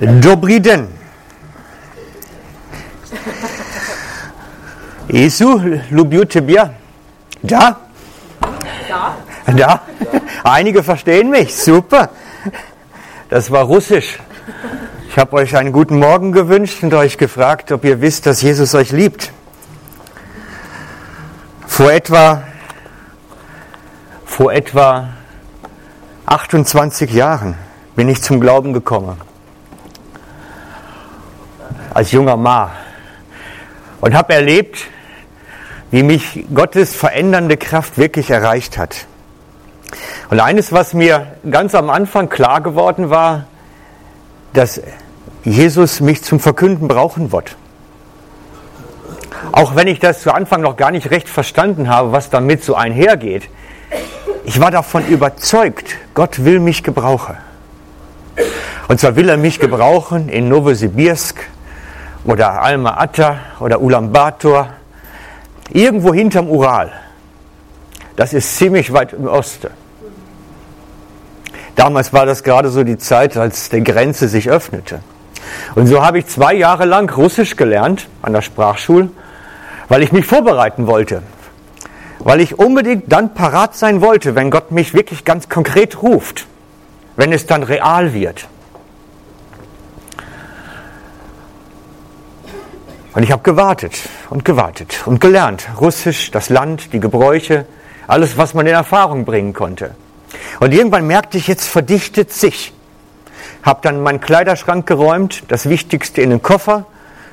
Dobrý 0.00 0.60
den. 0.60 0.88
Jesu, 5.08 5.60
lubiu 5.90 6.24
tebia. 6.24 6.74
Da? 7.42 7.76
Da? 8.88 9.16
Da? 9.46 9.80
Einige 10.42 10.82
verstehen 10.82 11.30
mich. 11.30 11.54
Super. 11.54 12.10
Das 13.28 13.50
war 13.50 13.64
Russisch. 13.64 14.18
Ich 15.08 15.18
habe 15.18 15.34
euch 15.34 15.56
einen 15.56 15.72
guten 15.72 15.98
Morgen 15.98 16.32
gewünscht 16.32 16.82
und 16.82 16.92
euch 16.92 17.16
gefragt, 17.18 17.70
ob 17.70 17.84
ihr 17.84 18.00
wisst, 18.00 18.26
dass 18.26 18.42
Jesus 18.42 18.74
euch 18.74 18.90
liebt. 18.90 19.30
Vor 21.66 21.92
etwa, 21.92 22.42
vor 24.24 24.52
etwa 24.52 25.10
28 26.26 27.12
Jahren 27.12 27.56
bin 27.96 28.08
ich 28.08 28.22
zum 28.22 28.40
Glauben 28.40 28.72
gekommen. 28.72 29.20
Als 31.92 32.12
junger 32.12 32.36
Ma. 32.36 32.72
Und 34.00 34.14
habe 34.14 34.34
erlebt, 34.34 34.78
wie 35.90 36.02
mich 36.02 36.44
Gottes 36.52 36.94
verändernde 36.94 37.56
Kraft 37.56 37.98
wirklich 37.98 38.30
erreicht 38.30 38.78
hat. 38.78 39.06
Und 40.30 40.40
eines, 40.40 40.72
was 40.72 40.92
mir 40.92 41.36
ganz 41.48 41.74
am 41.74 41.88
Anfang 41.88 42.28
klar 42.28 42.60
geworden 42.60 43.10
war, 43.10 43.46
dass 44.52 44.80
Jesus 45.44 46.00
mich 46.00 46.22
zum 46.24 46.40
Verkünden 46.40 46.88
brauchen 46.88 47.30
wird. 47.30 47.56
Auch 49.52 49.76
wenn 49.76 49.86
ich 49.86 50.00
das 50.00 50.22
zu 50.22 50.32
Anfang 50.34 50.62
noch 50.62 50.76
gar 50.76 50.90
nicht 50.90 51.10
recht 51.10 51.28
verstanden 51.28 51.88
habe, 51.88 52.12
was 52.12 52.30
damit 52.30 52.64
so 52.64 52.74
einhergeht. 52.74 53.48
Ich 54.44 54.60
war 54.60 54.70
davon 54.70 55.06
überzeugt, 55.06 55.96
Gott 56.14 56.44
will 56.44 56.58
mich 56.60 56.82
gebrauchen. 56.82 57.36
Und 58.88 59.00
zwar 59.00 59.16
will 59.16 59.28
er 59.28 59.36
mich 59.36 59.60
gebrauchen 59.60 60.28
in 60.28 60.48
Novosibirsk 60.48 61.36
oder 62.24 62.62
Alma 62.62 62.96
Ata 62.98 63.38
oder 63.60 63.80
Ulaanbaatar, 63.80 64.74
irgendwo 65.70 66.12
hinterm 66.12 66.48
Ural. 66.48 66.92
Das 68.16 68.32
ist 68.32 68.56
ziemlich 68.56 68.92
weit 68.92 69.12
im 69.12 69.26
Osten. 69.26 69.70
Damals 71.76 72.12
war 72.12 72.26
das 72.26 72.42
gerade 72.44 72.68
so 72.70 72.84
die 72.84 72.98
Zeit, 72.98 73.36
als 73.36 73.68
die 73.68 73.82
Grenze 73.82 74.28
sich 74.28 74.48
öffnete. 74.48 75.00
Und 75.74 75.86
so 75.86 76.04
habe 76.04 76.18
ich 76.18 76.26
zwei 76.26 76.54
Jahre 76.54 76.84
lang 76.84 77.10
Russisch 77.10 77.56
gelernt 77.56 78.08
an 78.22 78.32
der 78.32 78.42
Sprachschule, 78.42 79.10
weil 79.88 80.02
ich 80.02 80.12
mich 80.12 80.24
vorbereiten 80.24 80.86
wollte. 80.86 81.22
Weil 82.20 82.40
ich 82.40 82.58
unbedingt 82.58 83.12
dann 83.12 83.34
parat 83.34 83.76
sein 83.76 84.00
wollte, 84.00 84.34
wenn 84.34 84.50
Gott 84.50 84.70
mich 84.70 84.94
wirklich 84.94 85.24
ganz 85.24 85.48
konkret 85.48 86.00
ruft, 86.02 86.46
wenn 87.16 87.32
es 87.32 87.46
dann 87.46 87.62
real 87.62 88.12
wird. 88.12 88.48
Und 93.14 93.22
ich 93.22 93.30
habe 93.30 93.42
gewartet 93.42 93.96
und 94.30 94.44
gewartet 94.44 95.02
und 95.06 95.20
gelernt. 95.20 95.68
Russisch, 95.80 96.32
das 96.32 96.48
Land, 96.48 96.92
die 96.92 96.98
Gebräuche, 96.98 97.64
alles, 98.08 98.36
was 98.36 98.54
man 98.54 98.66
in 98.66 98.74
Erfahrung 98.74 99.24
bringen 99.24 99.52
konnte. 99.52 99.94
Und 100.58 100.74
irgendwann 100.74 101.06
merkte 101.06 101.38
ich, 101.38 101.46
jetzt 101.46 101.68
verdichtet 101.68 102.32
sich. 102.32 102.72
Habe 103.62 103.80
dann 103.82 104.02
meinen 104.02 104.20
Kleiderschrank 104.20 104.86
geräumt, 104.86 105.44
das 105.48 105.68
Wichtigste 105.68 106.20
in 106.22 106.30
den 106.30 106.42
Koffer, 106.42 106.86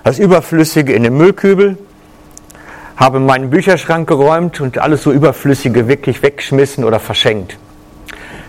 das 0.04 0.20
Überflüssige 0.20 0.94
in 0.94 1.04
den 1.04 1.18
Müllkübel, 1.18 1.78
habe 2.96 3.20
meinen 3.20 3.50
Bücherschrank 3.50 4.08
geräumt 4.08 4.62
und 4.62 4.78
alles 4.78 5.02
so 5.02 5.12
Überflüssige 5.12 5.88
wirklich 5.88 6.22
weggeschmissen 6.22 6.84
oder 6.84 7.00
verschenkt. 7.00 7.58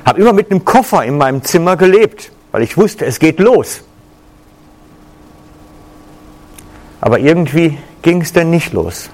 Habe 0.04 0.20
immer 0.20 0.32
mit 0.32 0.50
einem 0.50 0.64
Koffer 0.64 1.04
in 1.04 1.16
meinem 1.16 1.42
Zimmer 1.44 1.76
gelebt, 1.76 2.32
weil 2.50 2.62
ich 2.62 2.76
wusste, 2.76 3.06
es 3.06 3.18
geht 3.18 3.38
los. 3.38 3.82
Aber 7.00 7.18
irgendwie 7.18 7.78
ging 8.02 8.20
es 8.22 8.32
dann 8.32 8.50
nicht 8.50 8.72
los. 8.72 9.10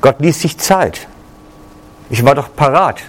Gott 0.00 0.20
ließ 0.20 0.40
sich 0.40 0.58
Zeit. 0.58 1.06
Ich 2.08 2.24
war 2.24 2.34
doch 2.34 2.54
parat. 2.54 3.02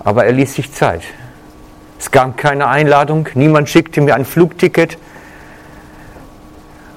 Aber 0.00 0.24
er 0.24 0.32
ließ 0.32 0.54
sich 0.54 0.72
Zeit. 0.72 1.02
Es 1.98 2.10
gab 2.10 2.36
keine 2.36 2.68
Einladung, 2.68 3.28
niemand 3.34 3.68
schickte 3.68 4.00
mir 4.00 4.14
ein 4.14 4.24
Flugticket. 4.24 4.96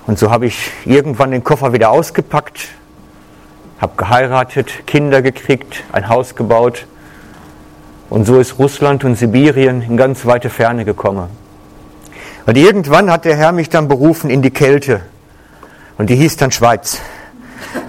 Und 0.05 0.19
so 0.19 0.29
habe 0.29 0.45
ich 0.45 0.71
irgendwann 0.85 1.31
den 1.31 1.43
Koffer 1.43 1.73
wieder 1.73 1.89
ausgepackt, 1.89 2.67
habe 3.79 3.93
geheiratet, 3.97 4.85
Kinder 4.85 5.21
gekriegt, 5.21 5.83
ein 5.91 6.07
Haus 6.07 6.35
gebaut. 6.35 6.85
Und 8.11 8.25
so 8.25 8.39
ist 8.39 8.59
Russland 8.59 9.05
und 9.05 9.15
Sibirien 9.15 9.81
in 9.81 9.95
ganz 9.95 10.25
weite 10.25 10.49
Ferne 10.49 10.83
gekommen. 10.83 11.29
Und 12.45 12.57
irgendwann 12.57 13.09
hat 13.09 13.23
der 13.23 13.37
Herr 13.37 13.53
mich 13.53 13.69
dann 13.69 13.87
berufen 13.87 14.29
in 14.29 14.41
die 14.41 14.51
Kälte. 14.51 14.99
Und 15.97 16.09
die 16.09 16.17
hieß 16.17 16.35
dann 16.35 16.51
Schweiz. 16.51 16.99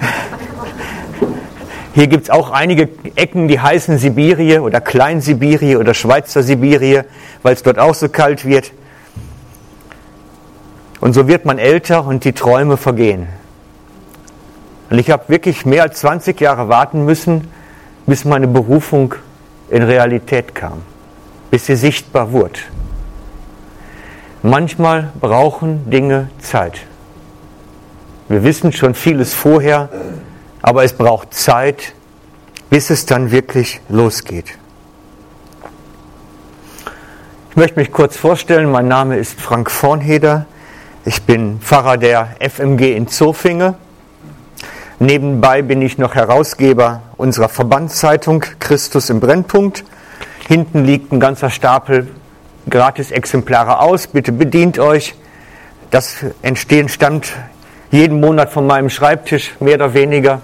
Hier 1.94 2.06
gibt 2.06 2.22
es 2.22 2.30
auch 2.30 2.52
einige 2.52 2.88
Ecken, 3.16 3.48
die 3.48 3.58
heißen 3.58 3.98
Sibirie 3.98 4.60
oder 4.60 4.80
Kleinsibirie 4.80 5.74
oder 5.74 5.92
Schweizer 5.92 6.44
Sibirie, 6.44 7.00
weil 7.42 7.54
es 7.54 7.64
dort 7.64 7.80
auch 7.80 7.96
so 7.96 8.08
kalt 8.08 8.44
wird. 8.44 8.70
Und 11.00 11.14
so 11.14 11.26
wird 11.26 11.46
man 11.46 11.58
älter 11.58 12.06
und 12.06 12.24
die 12.24 12.32
Träume 12.32 12.76
vergehen. 12.76 13.26
Und 14.88 15.00
ich 15.00 15.10
habe 15.10 15.24
wirklich 15.26 15.66
mehr 15.66 15.82
als 15.82 15.98
20 15.98 16.40
Jahre 16.40 16.68
warten 16.68 17.04
müssen, 17.04 17.48
bis 18.06 18.24
meine 18.24 18.46
Berufung 18.46 19.16
in 19.72 19.82
Realität 19.82 20.54
kam, 20.54 20.82
bis 21.50 21.66
sie 21.66 21.76
sichtbar 21.76 22.30
wurde. 22.32 22.60
Manchmal 24.42 25.12
brauchen 25.18 25.90
Dinge 25.90 26.28
Zeit. 26.40 26.82
Wir 28.28 28.44
wissen 28.44 28.72
schon 28.72 28.94
vieles 28.94 29.32
vorher, 29.32 29.88
aber 30.60 30.84
es 30.84 30.92
braucht 30.92 31.32
Zeit, 31.32 31.94
bis 32.68 32.90
es 32.90 33.06
dann 33.06 33.30
wirklich 33.30 33.80
losgeht. 33.88 34.58
Ich 37.50 37.56
möchte 37.56 37.80
mich 37.80 37.92
kurz 37.92 38.16
vorstellen. 38.16 38.70
Mein 38.70 38.88
Name 38.88 39.16
ist 39.16 39.40
Frank 39.40 39.70
Vornheder. 39.70 40.44
Ich 41.06 41.22
bin 41.22 41.60
Pfarrer 41.60 41.96
der 41.96 42.36
FMG 42.40 42.94
in 42.94 43.08
Zofinge. 43.08 43.76
Nebenbei 45.02 45.62
bin 45.62 45.82
ich 45.82 45.98
noch 45.98 46.14
Herausgeber 46.14 47.02
unserer 47.16 47.48
Verbandszeitung 47.48 48.44
Christus 48.60 49.10
im 49.10 49.18
Brennpunkt. 49.18 49.82
Hinten 50.46 50.84
liegt 50.84 51.10
ein 51.10 51.18
ganzer 51.18 51.50
Stapel 51.50 52.06
Gratis-Exemplare 52.70 53.80
aus. 53.80 54.06
Bitte 54.06 54.30
bedient 54.30 54.78
euch. 54.78 55.16
Das 55.90 56.18
Entstehen 56.42 56.88
stammt 56.88 57.32
jeden 57.90 58.20
Monat 58.20 58.52
von 58.52 58.64
meinem 58.64 58.90
Schreibtisch, 58.90 59.56
mehr 59.58 59.74
oder 59.74 59.92
weniger. 59.92 60.40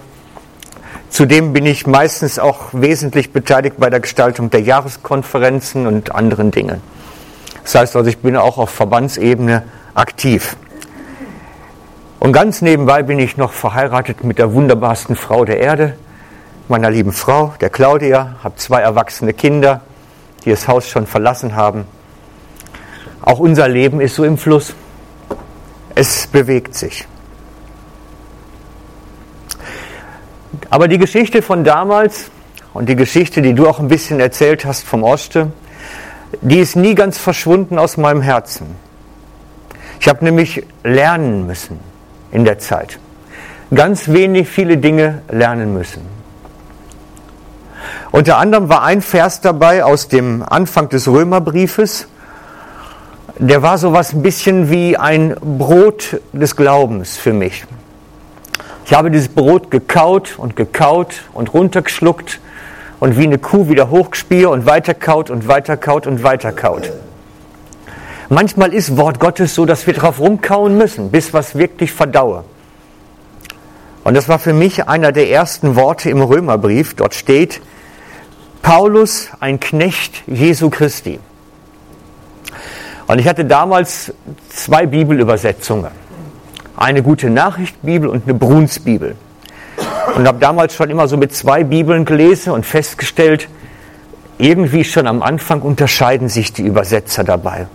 Zudem 1.09 1.53
bin 1.53 1.65
ich 1.65 1.87
meistens 1.87 2.37
auch 2.37 2.73
wesentlich 2.73 3.31
beteiligt 3.31 3.77
bei 3.77 3.89
der 3.89 4.01
Gestaltung 4.01 4.49
der 4.49 4.59
Jahreskonferenzen 4.59 5.87
und 5.87 6.13
anderen 6.13 6.51
Dingen. 6.51 6.81
Das 7.63 7.75
heißt 7.75 7.95
also, 7.95 8.09
ich 8.09 8.17
bin 8.17 8.35
auch 8.35 8.57
auf 8.57 8.71
Verbandsebene 8.71 9.63
aktiv. 9.93 10.57
Und 12.19 12.33
ganz 12.33 12.61
nebenbei 12.61 13.01
bin 13.01 13.17
ich 13.17 13.37
noch 13.37 13.53
verheiratet 13.53 14.25
mit 14.25 14.39
der 14.39 14.53
wunderbarsten 14.53 15.15
Frau 15.15 15.45
der 15.45 15.59
Erde, 15.59 15.95
meiner 16.67 16.91
lieben 16.91 17.13
Frau, 17.13 17.53
der 17.61 17.69
Claudia, 17.69 18.35
habe 18.43 18.57
zwei 18.57 18.81
erwachsene 18.81 19.33
Kinder, 19.33 19.81
die 20.43 20.49
das 20.49 20.67
Haus 20.67 20.89
schon 20.89 21.07
verlassen 21.07 21.55
haben. 21.55 21.85
Auch 23.21 23.39
unser 23.39 23.69
Leben 23.69 24.01
ist 24.01 24.15
so 24.15 24.25
im 24.25 24.37
Fluss. 24.37 24.75
Es 25.95 26.27
bewegt 26.27 26.75
sich. 26.75 27.07
Aber 30.69 30.89
die 30.89 30.97
Geschichte 30.97 31.41
von 31.41 31.63
damals 31.63 32.31
und 32.73 32.89
die 32.89 32.97
Geschichte, 32.97 33.41
die 33.41 33.53
du 33.53 33.67
auch 33.67 33.79
ein 33.79 33.87
bisschen 33.87 34.19
erzählt 34.19 34.65
hast 34.65 34.85
vom 34.85 35.03
Oste, 35.03 35.51
die 36.41 36.59
ist 36.59 36.75
nie 36.75 36.95
ganz 36.95 37.17
verschwunden 37.17 37.79
aus 37.79 37.95
meinem 37.95 38.21
Herzen. 38.21 38.75
Ich 40.01 40.09
habe 40.09 40.23
nämlich 40.23 40.65
lernen 40.83 41.47
müssen 41.47 41.88
in 42.31 42.45
der 42.45 42.59
Zeit. 42.59 42.99
Ganz 43.73 44.07
wenig, 44.07 44.47
viele 44.47 44.77
Dinge 44.77 45.21
lernen 45.29 45.73
müssen. 45.73 46.01
Unter 48.11 48.37
anderem 48.37 48.69
war 48.69 48.83
ein 48.83 49.01
Vers 49.01 49.41
dabei 49.41 49.83
aus 49.83 50.07
dem 50.07 50.43
Anfang 50.47 50.89
des 50.89 51.07
Römerbriefes. 51.07 52.07
Der 53.37 53.61
war 53.61 53.77
so 53.77 53.93
was 53.93 54.13
ein 54.13 54.23
bisschen 54.23 54.71
wie 54.71 54.97
ein 54.97 55.35
Brot 55.39 56.19
des 56.33 56.55
Glaubens 56.55 57.17
für 57.17 57.33
mich. 57.33 57.65
Ich 58.85 58.93
habe 58.93 59.11
dieses 59.11 59.27
Brot 59.27 59.69
gekaut 59.69 60.39
und 60.39 60.55
gekaut 60.55 61.21
und 61.33 61.53
runtergeschluckt 61.53 62.39
und 62.99 63.17
wie 63.17 63.23
eine 63.23 63.37
Kuh 63.37 63.69
wieder 63.69 63.91
hochgespielt 63.91 64.47
und 64.47 64.65
weiterkaut 64.65 65.29
und 65.29 65.47
weiterkaut 65.47 66.07
und 66.07 66.23
weiterkaut. 66.23 66.91
Manchmal 68.31 68.75
ist 68.75 68.95
Wort 68.95 69.19
Gottes 69.19 69.55
so, 69.55 69.65
dass 69.65 69.87
wir 69.87 69.95
drauf 69.95 70.19
rumkauen 70.19 70.77
müssen, 70.77 71.09
bis 71.09 71.33
was 71.33 71.55
wirklich 71.55 71.91
verdaue. 71.91 72.43
Und 74.03 74.13
das 74.13 74.29
war 74.29 74.37
für 74.37 74.53
mich 74.53 74.87
einer 74.87 75.11
der 75.11 75.31
ersten 75.31 75.75
Worte 75.75 76.11
im 76.11 76.21
Römerbrief. 76.21 76.93
Dort 76.93 77.15
steht, 77.15 77.59
Paulus, 78.61 79.29
ein 79.39 79.59
Knecht 79.59 80.23
Jesu 80.27 80.69
Christi. 80.69 81.19
Und 83.07 83.17
ich 83.17 83.27
hatte 83.27 83.45
damals 83.45 84.13
zwei 84.49 84.85
Bibelübersetzungen. 84.85 85.89
Eine 86.77 87.01
gute 87.01 87.31
Nachricht-Bibel 87.31 88.07
und 88.07 88.25
eine 88.25 88.35
Bruns-Bibel. 88.35 89.15
Und 90.15 90.27
habe 90.27 90.37
damals 90.37 90.75
schon 90.75 90.91
immer 90.91 91.07
so 91.07 91.17
mit 91.17 91.33
zwei 91.33 91.63
Bibeln 91.63 92.05
gelesen 92.05 92.53
und 92.53 92.63
festgestellt, 92.63 93.49
irgendwie 94.37 94.83
schon 94.83 95.07
am 95.07 95.23
Anfang 95.23 95.63
unterscheiden 95.63 96.29
sich 96.29 96.53
die 96.53 96.61
Übersetzer 96.61 97.23
dabei. 97.23 97.65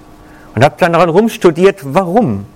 Und 0.54 0.64
habe 0.64 0.74
dann 0.78 0.92
daran 0.92 1.08
rumstudiert, 1.08 1.80
warum. 1.82 2.46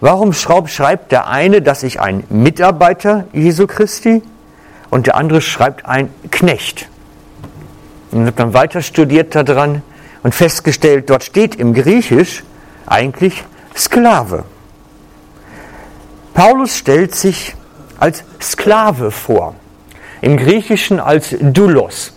Warum 0.00 0.32
schreibt 0.32 1.12
der 1.12 1.28
eine, 1.28 1.62
dass 1.62 1.82
ich 1.82 2.00
ein 2.00 2.24
Mitarbeiter 2.28 3.24
Jesu 3.32 3.66
Christi 3.66 4.22
und 4.90 5.06
der 5.06 5.16
andere 5.16 5.40
schreibt 5.40 5.86
ein 5.86 6.10
Knecht. 6.30 6.88
Und 8.10 8.26
habe 8.26 8.32
dann 8.32 8.54
weiter 8.54 8.82
studiert 8.82 9.34
daran, 9.34 9.82
und 10.22 10.34
festgestellt, 10.34 11.10
dort 11.10 11.24
steht 11.24 11.54
im 11.54 11.74
Griechisch 11.74 12.42
eigentlich 12.86 13.44
Sklave. 13.76 14.44
Paulus 16.34 16.76
stellt 16.76 17.14
sich 17.14 17.54
als 17.98 18.24
Sklave 18.40 19.10
vor, 19.10 19.54
im 20.20 20.36
Griechischen 20.36 21.00
als 21.00 21.34
Doulos. 21.40 22.12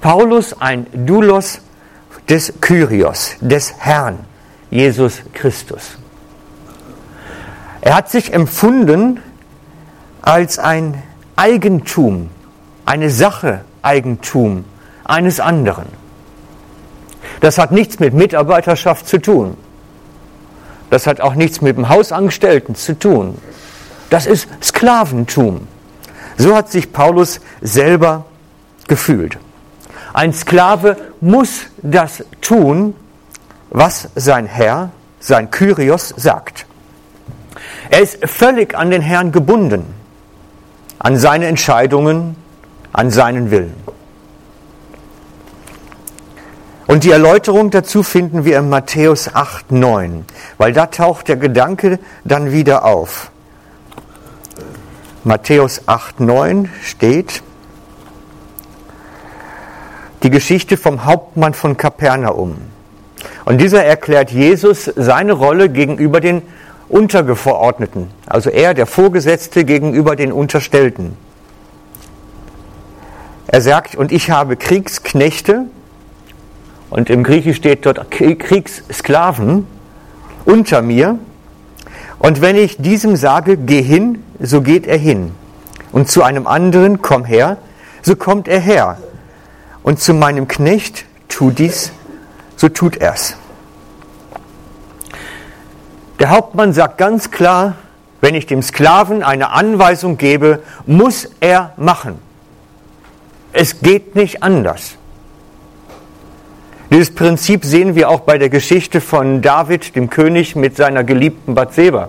Paulus 0.00 0.60
ein 0.60 0.86
Doulos 0.92 1.60
des 2.28 2.52
Kyrios, 2.60 3.36
des 3.40 3.74
Herrn, 3.78 4.18
Jesus 4.70 5.22
Christus. 5.32 5.98
Er 7.80 7.94
hat 7.94 8.10
sich 8.10 8.32
empfunden 8.32 9.20
als 10.22 10.58
ein 10.58 11.02
Eigentum, 11.36 12.30
eine 12.84 13.10
Sache 13.10 13.60
Eigentum 13.82 14.64
eines 15.04 15.38
anderen. 15.38 15.86
Das 17.40 17.58
hat 17.58 17.70
nichts 17.70 18.00
mit 18.00 18.14
Mitarbeiterschaft 18.14 19.06
zu 19.06 19.18
tun. 19.18 19.56
Das 20.90 21.06
hat 21.06 21.20
auch 21.20 21.34
nichts 21.34 21.60
mit 21.60 21.76
dem 21.76 21.88
Hausangestellten 21.88 22.74
zu 22.74 22.98
tun. 22.98 23.38
Das 24.10 24.26
ist 24.26 24.48
Sklaventum. 24.62 25.68
So 26.36 26.54
hat 26.56 26.70
sich 26.70 26.92
Paulus 26.92 27.40
selber 27.60 28.24
gefühlt. 28.88 29.38
Ein 30.16 30.32
Sklave 30.32 30.96
muss 31.20 31.66
das 31.82 32.24
tun, 32.40 32.94
was 33.68 34.08
sein 34.14 34.46
Herr, 34.46 34.88
sein 35.20 35.50
Kyrios 35.50 36.14
sagt. 36.16 36.64
Er 37.90 38.00
ist 38.00 38.26
völlig 38.26 38.74
an 38.74 38.90
den 38.90 39.02
Herrn 39.02 39.30
gebunden, 39.30 39.84
an 40.98 41.18
seine 41.18 41.48
Entscheidungen, 41.48 42.34
an 42.94 43.10
seinen 43.10 43.50
Willen. 43.50 43.74
Und 46.86 47.04
die 47.04 47.10
Erläuterung 47.10 47.70
dazu 47.70 48.02
finden 48.02 48.46
wir 48.46 48.58
in 48.58 48.70
Matthäus 48.70 49.34
8, 49.34 49.70
9, 49.70 50.24
weil 50.56 50.72
da 50.72 50.86
taucht 50.86 51.28
der 51.28 51.36
Gedanke 51.36 51.98
dann 52.24 52.52
wieder 52.52 52.86
auf. 52.86 53.30
Matthäus 55.24 55.82
8, 55.86 56.20
9 56.20 56.70
steht 56.82 57.42
die 60.26 60.30
Geschichte 60.30 60.76
vom 60.76 61.04
Hauptmann 61.04 61.54
von 61.54 61.76
Kapernaum. 61.76 62.56
Und 63.44 63.60
dieser 63.60 63.84
erklärt 63.84 64.32
Jesus 64.32 64.90
seine 64.96 65.34
Rolle 65.34 65.68
gegenüber 65.68 66.18
den 66.18 66.42
Untergeordneten, 66.88 68.10
also 68.26 68.50
er, 68.50 68.74
der 68.74 68.86
Vorgesetzte, 68.86 69.64
gegenüber 69.64 70.16
den 70.16 70.32
Unterstellten. 70.32 71.16
Er 73.46 73.60
sagt, 73.60 73.94
und 73.94 74.10
ich 74.10 74.28
habe 74.28 74.56
Kriegsknechte, 74.56 75.66
und 76.90 77.08
im 77.08 77.22
Griechisch 77.22 77.58
steht 77.58 77.86
dort 77.86 78.10
Kriegssklaven 78.10 79.64
unter 80.44 80.82
mir. 80.82 81.20
Und 82.18 82.40
wenn 82.40 82.56
ich 82.56 82.78
diesem 82.78 83.14
sage, 83.14 83.56
geh 83.56 83.80
hin, 83.80 84.24
so 84.40 84.60
geht 84.60 84.88
er 84.88 84.98
hin. 84.98 85.30
Und 85.92 86.10
zu 86.10 86.24
einem 86.24 86.48
anderen, 86.48 87.00
komm 87.00 87.24
her, 87.24 87.58
so 88.02 88.16
kommt 88.16 88.48
er 88.48 88.58
her. 88.58 88.98
Und 89.86 90.00
zu 90.00 90.14
meinem 90.14 90.48
Knecht, 90.48 91.04
tu 91.28 91.52
dies, 91.52 91.92
so 92.56 92.68
tut 92.68 92.96
er's. 92.96 93.36
Der 96.18 96.30
Hauptmann 96.30 96.72
sagt 96.72 96.98
ganz 96.98 97.30
klar, 97.30 97.76
wenn 98.20 98.34
ich 98.34 98.46
dem 98.46 98.62
Sklaven 98.62 99.22
eine 99.22 99.50
Anweisung 99.50 100.18
gebe, 100.18 100.60
muss 100.86 101.28
er 101.38 101.72
machen. 101.76 102.18
Es 103.52 103.78
geht 103.78 104.16
nicht 104.16 104.42
anders. 104.42 104.96
Dieses 106.90 107.14
Prinzip 107.14 107.64
sehen 107.64 107.94
wir 107.94 108.10
auch 108.10 108.22
bei 108.22 108.38
der 108.38 108.48
Geschichte 108.48 109.00
von 109.00 109.40
David, 109.40 109.94
dem 109.94 110.10
König, 110.10 110.56
mit 110.56 110.76
seiner 110.76 111.04
geliebten 111.04 111.54
Bathseba. 111.54 112.08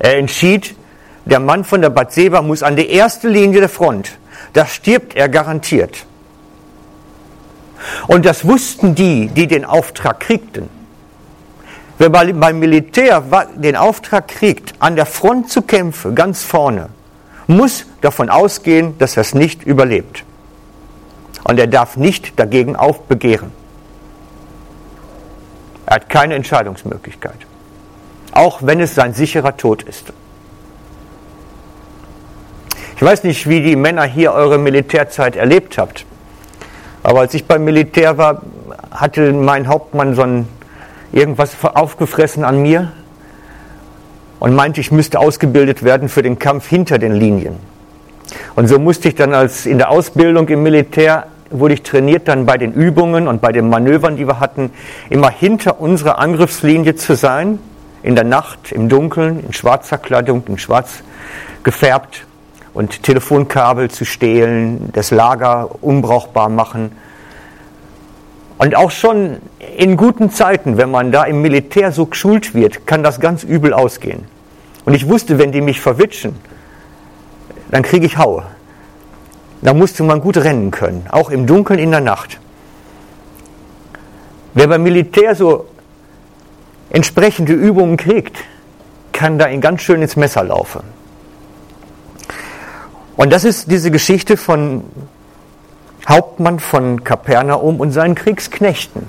Er 0.00 0.18
entschied, 0.18 0.74
der 1.24 1.38
Mann 1.38 1.62
von 1.62 1.82
der 1.82 1.90
Bathseba 1.90 2.42
muss 2.42 2.64
an 2.64 2.74
die 2.74 2.90
erste 2.90 3.28
Linie 3.28 3.60
der 3.60 3.68
Front. 3.68 4.18
Da 4.54 4.66
stirbt 4.66 5.14
er 5.14 5.28
garantiert. 5.28 6.04
Und 8.06 8.24
das 8.24 8.46
wussten 8.46 8.94
die, 8.94 9.28
die 9.28 9.46
den 9.46 9.64
Auftrag 9.64 10.20
kriegten. 10.20 10.68
Wer 11.98 12.10
beim 12.10 12.58
Militär 12.58 13.22
den 13.54 13.76
Auftrag 13.76 14.28
kriegt, 14.28 14.74
an 14.80 14.96
der 14.96 15.06
Front 15.06 15.50
zu 15.50 15.62
kämpfen, 15.62 16.14
ganz 16.14 16.42
vorne, 16.42 16.88
muss 17.46 17.86
davon 18.00 18.30
ausgehen, 18.30 18.98
dass 18.98 19.16
er 19.16 19.20
es 19.20 19.34
nicht 19.34 19.64
überlebt. 19.64 20.24
Und 21.44 21.58
er 21.58 21.66
darf 21.66 21.96
nicht 21.96 22.38
dagegen 22.38 22.74
aufbegehren. 22.74 23.52
Er 25.86 25.96
hat 25.96 26.08
keine 26.08 26.34
Entscheidungsmöglichkeit. 26.34 27.36
Auch 28.32 28.60
wenn 28.62 28.80
es 28.80 28.94
sein 28.94 29.14
sicherer 29.14 29.56
Tod 29.56 29.82
ist. 29.82 30.12
Ich 32.96 33.02
weiß 33.02 33.24
nicht, 33.24 33.48
wie 33.48 33.60
die 33.60 33.76
Männer 33.76 34.04
hier 34.04 34.32
eure 34.32 34.58
Militärzeit 34.58 35.36
erlebt 35.36 35.78
habt. 35.78 36.06
Aber 37.04 37.20
als 37.20 37.34
ich 37.34 37.44
beim 37.44 37.64
Militär 37.64 38.16
war, 38.16 38.40
hatte 38.90 39.32
mein 39.34 39.68
Hauptmann 39.68 40.14
so 40.14 40.22
ein 40.22 40.48
irgendwas 41.12 41.54
aufgefressen 41.62 42.44
an 42.44 42.62
mir 42.62 42.92
und 44.40 44.54
meinte, 44.54 44.80
ich 44.80 44.90
müsste 44.90 45.20
ausgebildet 45.20 45.84
werden 45.84 46.08
für 46.08 46.22
den 46.22 46.38
Kampf 46.38 46.66
hinter 46.66 46.98
den 46.98 47.12
Linien. 47.12 47.56
Und 48.56 48.68
so 48.68 48.78
musste 48.78 49.08
ich 49.08 49.14
dann 49.14 49.34
als 49.34 49.66
in 49.66 49.76
der 49.76 49.90
Ausbildung 49.90 50.48
im 50.48 50.62
Militär 50.62 51.26
wurde 51.50 51.74
ich 51.74 51.82
trainiert, 51.82 52.26
dann 52.26 52.46
bei 52.46 52.56
den 52.56 52.72
Übungen 52.72 53.28
und 53.28 53.42
bei 53.42 53.52
den 53.52 53.68
Manövern, 53.68 54.16
die 54.16 54.26
wir 54.26 54.40
hatten, 54.40 54.70
immer 55.10 55.30
hinter 55.30 55.80
unserer 55.80 56.18
Angriffslinie 56.18 56.96
zu 56.96 57.14
sein, 57.14 57.58
in 58.02 58.14
der 58.14 58.24
Nacht, 58.24 58.72
im 58.72 58.88
Dunkeln, 58.88 59.44
in 59.46 59.52
schwarzer 59.52 59.98
Kleidung, 59.98 60.42
in 60.48 60.58
schwarz 60.58 61.02
gefärbt 61.62 62.24
und 62.74 63.04
Telefonkabel 63.04 63.90
zu 63.90 64.04
stehlen, 64.04 64.90
das 64.92 65.10
Lager 65.12 65.70
unbrauchbar 65.80 66.48
machen. 66.48 66.92
Und 68.58 68.76
auch 68.76 68.90
schon 68.90 69.38
in 69.76 69.96
guten 69.96 70.30
Zeiten, 70.30 70.76
wenn 70.76 70.90
man 70.90 71.12
da 71.12 71.24
im 71.24 71.40
Militär 71.40 71.92
so 71.92 72.06
geschult 72.06 72.54
wird, 72.54 72.86
kann 72.86 73.02
das 73.02 73.20
ganz 73.20 73.44
übel 73.44 73.72
ausgehen. 73.72 74.24
Und 74.84 74.94
ich 74.94 75.08
wusste, 75.08 75.38
wenn 75.38 75.52
die 75.52 75.60
mich 75.60 75.80
verwitschen, 75.80 76.34
dann 77.70 77.82
kriege 77.82 78.06
ich 78.06 78.18
Haue. 78.18 78.44
Da 79.62 79.72
musste 79.72 80.02
man 80.02 80.20
gut 80.20 80.36
rennen 80.36 80.70
können, 80.70 81.06
auch 81.10 81.30
im 81.30 81.46
Dunkeln 81.46 81.78
in 81.78 81.90
der 81.90 82.00
Nacht. 82.00 82.38
Wer 84.52 84.68
beim 84.68 84.82
Militär 84.82 85.34
so 85.34 85.66
entsprechende 86.90 87.52
Übungen 87.52 87.96
kriegt, 87.96 88.36
kann 89.12 89.38
da 89.38 89.46
ein 89.46 89.60
ganz 89.60 89.82
schön 89.82 90.02
ins 90.02 90.16
Messer 90.16 90.44
laufen. 90.44 90.82
Und 93.16 93.32
das 93.32 93.44
ist 93.44 93.70
diese 93.70 93.90
Geschichte 93.90 94.36
von 94.36 94.84
Hauptmann 96.08 96.58
von 96.58 97.04
Kapernaum 97.04 97.80
und 97.80 97.92
seinen 97.92 98.14
Kriegsknechten. 98.14 99.06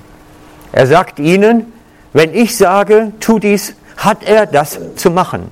Er 0.72 0.86
sagt 0.86 1.18
ihnen, 1.18 1.72
wenn 2.12 2.34
ich 2.34 2.56
sage, 2.56 3.12
tu 3.20 3.38
dies, 3.38 3.74
hat 3.96 4.22
er 4.22 4.46
das 4.46 4.78
zu 4.96 5.10
machen. 5.10 5.50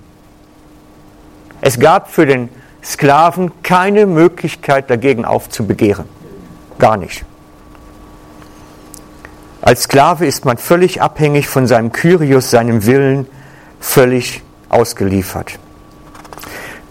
Es 1.61 1.79
gab 1.79 2.11
für 2.11 2.27
den 2.27 2.49
Sklaven 2.83 3.51
keine 3.63 4.07
Möglichkeit 4.07 4.91
dagegen 4.91 5.25
aufzubegehren. 5.25 6.07
Gar 6.79 6.99
nicht. 6.99 7.25
Als 9.63 9.85
Sklave 9.85 10.27
ist 10.27 10.45
man 10.45 10.59
völlig 10.59 11.01
abhängig 11.01 11.49
von 11.49 11.67
seinem 11.67 11.91
Kyrios, 11.91 12.51
seinem 12.51 12.85
Willen, 12.85 13.27
völlig 13.81 14.43
ausgeliefert. 14.69 15.59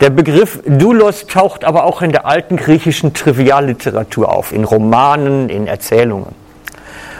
Der 0.03 0.09
Begriff 0.09 0.59
Doulos 0.65 1.27
taucht 1.27 1.63
aber 1.63 1.85
auch 1.85 2.01
in 2.01 2.11
der 2.11 2.25
alten 2.25 2.57
griechischen 2.57 3.13
Trivialliteratur 3.13 4.29
auf, 4.29 4.51
in 4.51 4.65
Romanen, 4.65 5.47
in 5.47 5.65
Erzählungen. 5.65 6.35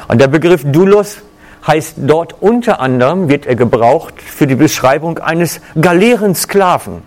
Und 0.09 0.19
der 0.19 0.27
Begriff 0.27 0.65
Doulos 0.65 1.21
heißt 1.65 1.95
dort 1.99 2.41
unter 2.41 2.81
anderem, 2.81 3.29
wird 3.29 3.45
er 3.45 3.55
gebraucht 3.55 4.21
für 4.21 4.47
die 4.47 4.55
Beschreibung 4.55 5.19
eines 5.19 5.61
Galeerensklaven 5.79 7.03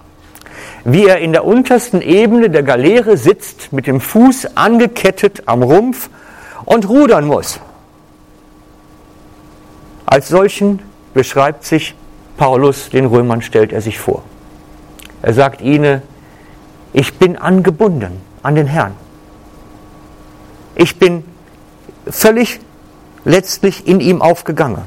wie 0.85 1.05
er 1.05 1.19
in 1.19 1.33
der 1.33 1.45
untersten 1.45 2.01
Ebene 2.01 2.49
der 2.49 2.63
Galeere 2.63 3.19
sitzt, 3.19 3.71
mit 3.73 3.87
dem 3.87 4.01
Fuß 4.01 4.57
angekettet 4.57 5.43
am 5.45 5.63
Rumpf 5.63 6.09
und 6.65 6.89
rudern 6.89 7.27
muss. 7.27 7.61
Als 10.07 10.29
solchen 10.29 10.81
beschreibt 11.13 11.65
sich 11.65 11.95
Paulus 12.39 12.89
den 12.89 13.05
Römern, 13.05 13.43
stellt 13.43 13.73
er 13.73 13.83
sich 13.83 13.99
vor. 13.99 14.23
Er 15.27 15.35
sagt 15.35 15.61
ihnen, 15.61 16.03
ich 16.93 17.19
bin 17.19 17.37
angebunden 17.37 18.21
an 18.45 18.55
den 18.55 18.69
Herrn. 18.69 18.95
Ich 20.77 21.01
bin 21.01 21.25
völlig 22.09 22.61
letztlich 23.25 23.89
in 23.89 23.99
ihm 23.99 24.23
aufgegangen. 24.23 24.83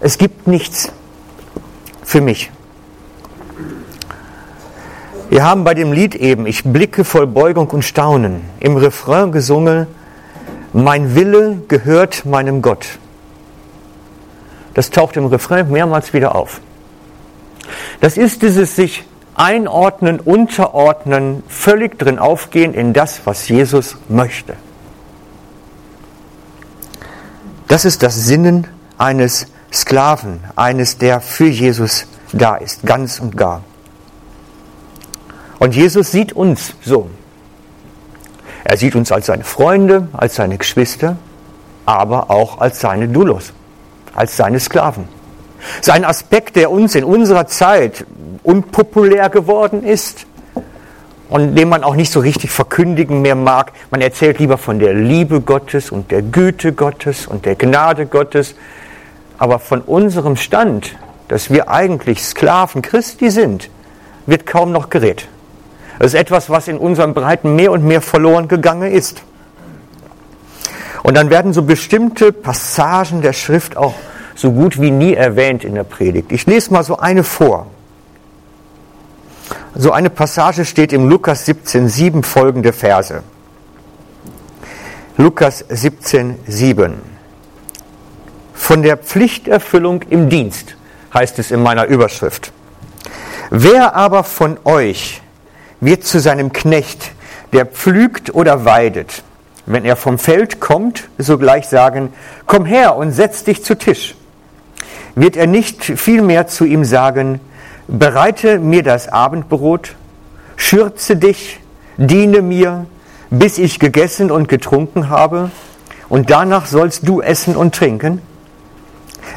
Es 0.00 0.18
gibt 0.18 0.46
nichts 0.46 0.92
für 2.02 2.20
mich. 2.20 2.50
Wir 5.30 5.42
haben 5.42 5.64
bei 5.64 5.72
dem 5.72 5.92
Lied 5.92 6.14
eben, 6.16 6.44
ich 6.44 6.64
blicke 6.64 7.02
voll 7.02 7.26
Beugung 7.26 7.68
und 7.70 7.80
Staunen, 7.80 8.42
im 8.60 8.76
Refrain 8.76 9.32
gesungen, 9.32 9.86
mein 10.74 11.14
Wille 11.14 11.62
gehört 11.66 12.26
meinem 12.26 12.60
Gott. 12.60 12.98
Das 14.74 14.90
taucht 14.90 15.16
im 15.16 15.24
Refrain 15.24 15.70
mehrmals 15.70 16.12
wieder 16.12 16.34
auf. 16.34 16.60
Das 18.02 18.18
ist 18.18 18.42
dieses 18.42 18.76
sich 18.76 19.07
einordnen, 19.38 20.20
unterordnen, 20.20 21.42
völlig 21.48 21.98
drin 21.98 22.18
aufgehen 22.18 22.74
in 22.74 22.92
das, 22.92 23.22
was 23.24 23.48
Jesus 23.48 23.96
möchte. 24.08 24.56
Das 27.68 27.84
ist 27.84 28.02
das 28.02 28.16
Sinnen 28.16 28.66
eines 28.98 29.46
Sklaven, 29.72 30.40
eines, 30.56 30.98
der 30.98 31.20
für 31.20 31.46
Jesus 31.46 32.06
da 32.32 32.56
ist, 32.56 32.84
ganz 32.84 33.20
und 33.20 33.36
gar. 33.36 33.62
Und 35.58 35.74
Jesus 35.74 36.10
sieht 36.10 36.32
uns 36.32 36.74
so. 36.84 37.08
Er 38.64 38.76
sieht 38.76 38.96
uns 38.96 39.12
als 39.12 39.26
seine 39.26 39.44
Freunde, 39.44 40.08
als 40.12 40.34
seine 40.34 40.58
Geschwister, 40.58 41.16
aber 41.86 42.30
auch 42.30 42.60
als 42.60 42.80
seine 42.80 43.08
Dulos, 43.08 43.52
als 44.14 44.36
seine 44.36 44.58
Sklaven. 44.58 45.08
Sein 45.80 46.04
Aspekt, 46.04 46.56
der 46.56 46.70
uns 46.70 46.94
in 46.94 47.04
unserer 47.04 47.46
Zeit 47.46 48.04
unpopulär 48.42 49.28
geworden 49.28 49.82
ist 49.82 50.26
und 51.28 51.56
den 51.56 51.68
man 51.68 51.84
auch 51.84 51.94
nicht 51.94 52.12
so 52.12 52.20
richtig 52.20 52.50
verkündigen 52.50 53.20
mehr 53.22 53.34
mag. 53.34 53.72
Man 53.90 54.00
erzählt 54.00 54.38
lieber 54.38 54.58
von 54.58 54.78
der 54.78 54.94
Liebe 54.94 55.40
Gottes 55.40 55.90
und 55.90 56.10
der 56.10 56.22
Güte 56.22 56.72
Gottes 56.72 57.26
und 57.26 57.44
der 57.44 57.54
Gnade 57.54 58.06
Gottes. 58.06 58.54
Aber 59.36 59.58
von 59.58 59.82
unserem 59.82 60.36
Stand, 60.36 60.96
dass 61.28 61.50
wir 61.50 61.68
eigentlich 61.68 62.24
Sklaven 62.24 62.82
Christi 62.82 63.30
sind, 63.30 63.70
wird 64.26 64.46
kaum 64.46 64.72
noch 64.72 64.90
geredet. 64.90 65.28
Das 65.98 66.14
ist 66.14 66.20
etwas, 66.20 66.48
was 66.48 66.68
in 66.68 66.78
unserem 66.78 67.12
Breiten 67.12 67.56
mehr 67.56 67.72
und 67.72 67.84
mehr 67.84 68.00
verloren 68.00 68.48
gegangen 68.48 68.90
ist. 68.90 69.22
Und 71.02 71.16
dann 71.16 71.30
werden 71.30 71.52
so 71.52 71.62
bestimmte 71.62 72.32
Passagen 72.32 73.22
der 73.22 73.32
Schrift 73.32 73.76
auch 73.76 73.94
so 74.38 74.52
gut 74.52 74.80
wie 74.80 74.92
nie 74.92 75.14
erwähnt 75.14 75.64
in 75.64 75.74
der 75.74 75.82
Predigt. 75.82 76.30
Ich 76.30 76.46
lese 76.46 76.72
mal 76.72 76.84
so 76.84 76.96
eine 76.96 77.24
vor. 77.24 77.66
So 79.74 79.90
eine 79.90 80.10
Passage 80.10 80.64
steht 80.64 80.92
im 80.92 81.08
Lukas 81.08 81.44
17, 81.44 81.88
7 81.88 82.22
folgende 82.22 82.72
Verse. 82.72 83.24
Lukas 85.16 85.64
17, 85.68 86.38
7. 86.46 86.94
Von 88.54 88.82
der 88.82 88.96
Pflichterfüllung 88.96 90.02
im 90.08 90.28
Dienst 90.28 90.76
heißt 91.12 91.40
es 91.40 91.50
in 91.50 91.60
meiner 91.60 91.86
Überschrift. 91.86 92.52
Wer 93.50 93.96
aber 93.96 94.22
von 94.22 94.56
euch 94.64 95.20
wird 95.80 96.04
zu 96.04 96.20
seinem 96.20 96.52
Knecht, 96.52 97.10
der 97.52 97.66
pflügt 97.66 98.32
oder 98.34 98.64
weidet, 98.64 99.24
wenn 99.66 99.84
er 99.84 99.96
vom 99.96 100.16
Feld 100.16 100.60
kommt, 100.60 101.08
sogleich 101.18 101.66
sagen, 101.66 102.12
komm 102.46 102.66
her 102.66 102.94
und 102.94 103.10
setz 103.10 103.42
dich 103.42 103.64
zu 103.64 103.76
Tisch 103.76 104.14
wird 105.20 105.36
er 105.36 105.46
nicht 105.46 105.82
vielmehr 105.84 106.46
zu 106.46 106.64
ihm 106.64 106.84
sagen, 106.84 107.40
bereite 107.88 108.60
mir 108.60 108.82
das 108.82 109.08
Abendbrot, 109.08 109.96
schürze 110.56 111.16
dich, 111.16 111.58
diene 111.96 112.40
mir, 112.40 112.86
bis 113.30 113.58
ich 113.58 113.80
gegessen 113.80 114.30
und 114.30 114.48
getrunken 114.48 115.08
habe, 115.08 115.50
und 116.08 116.30
danach 116.30 116.66
sollst 116.66 117.06
du 117.06 117.20
essen 117.20 117.56
und 117.56 117.74
trinken? 117.74 118.22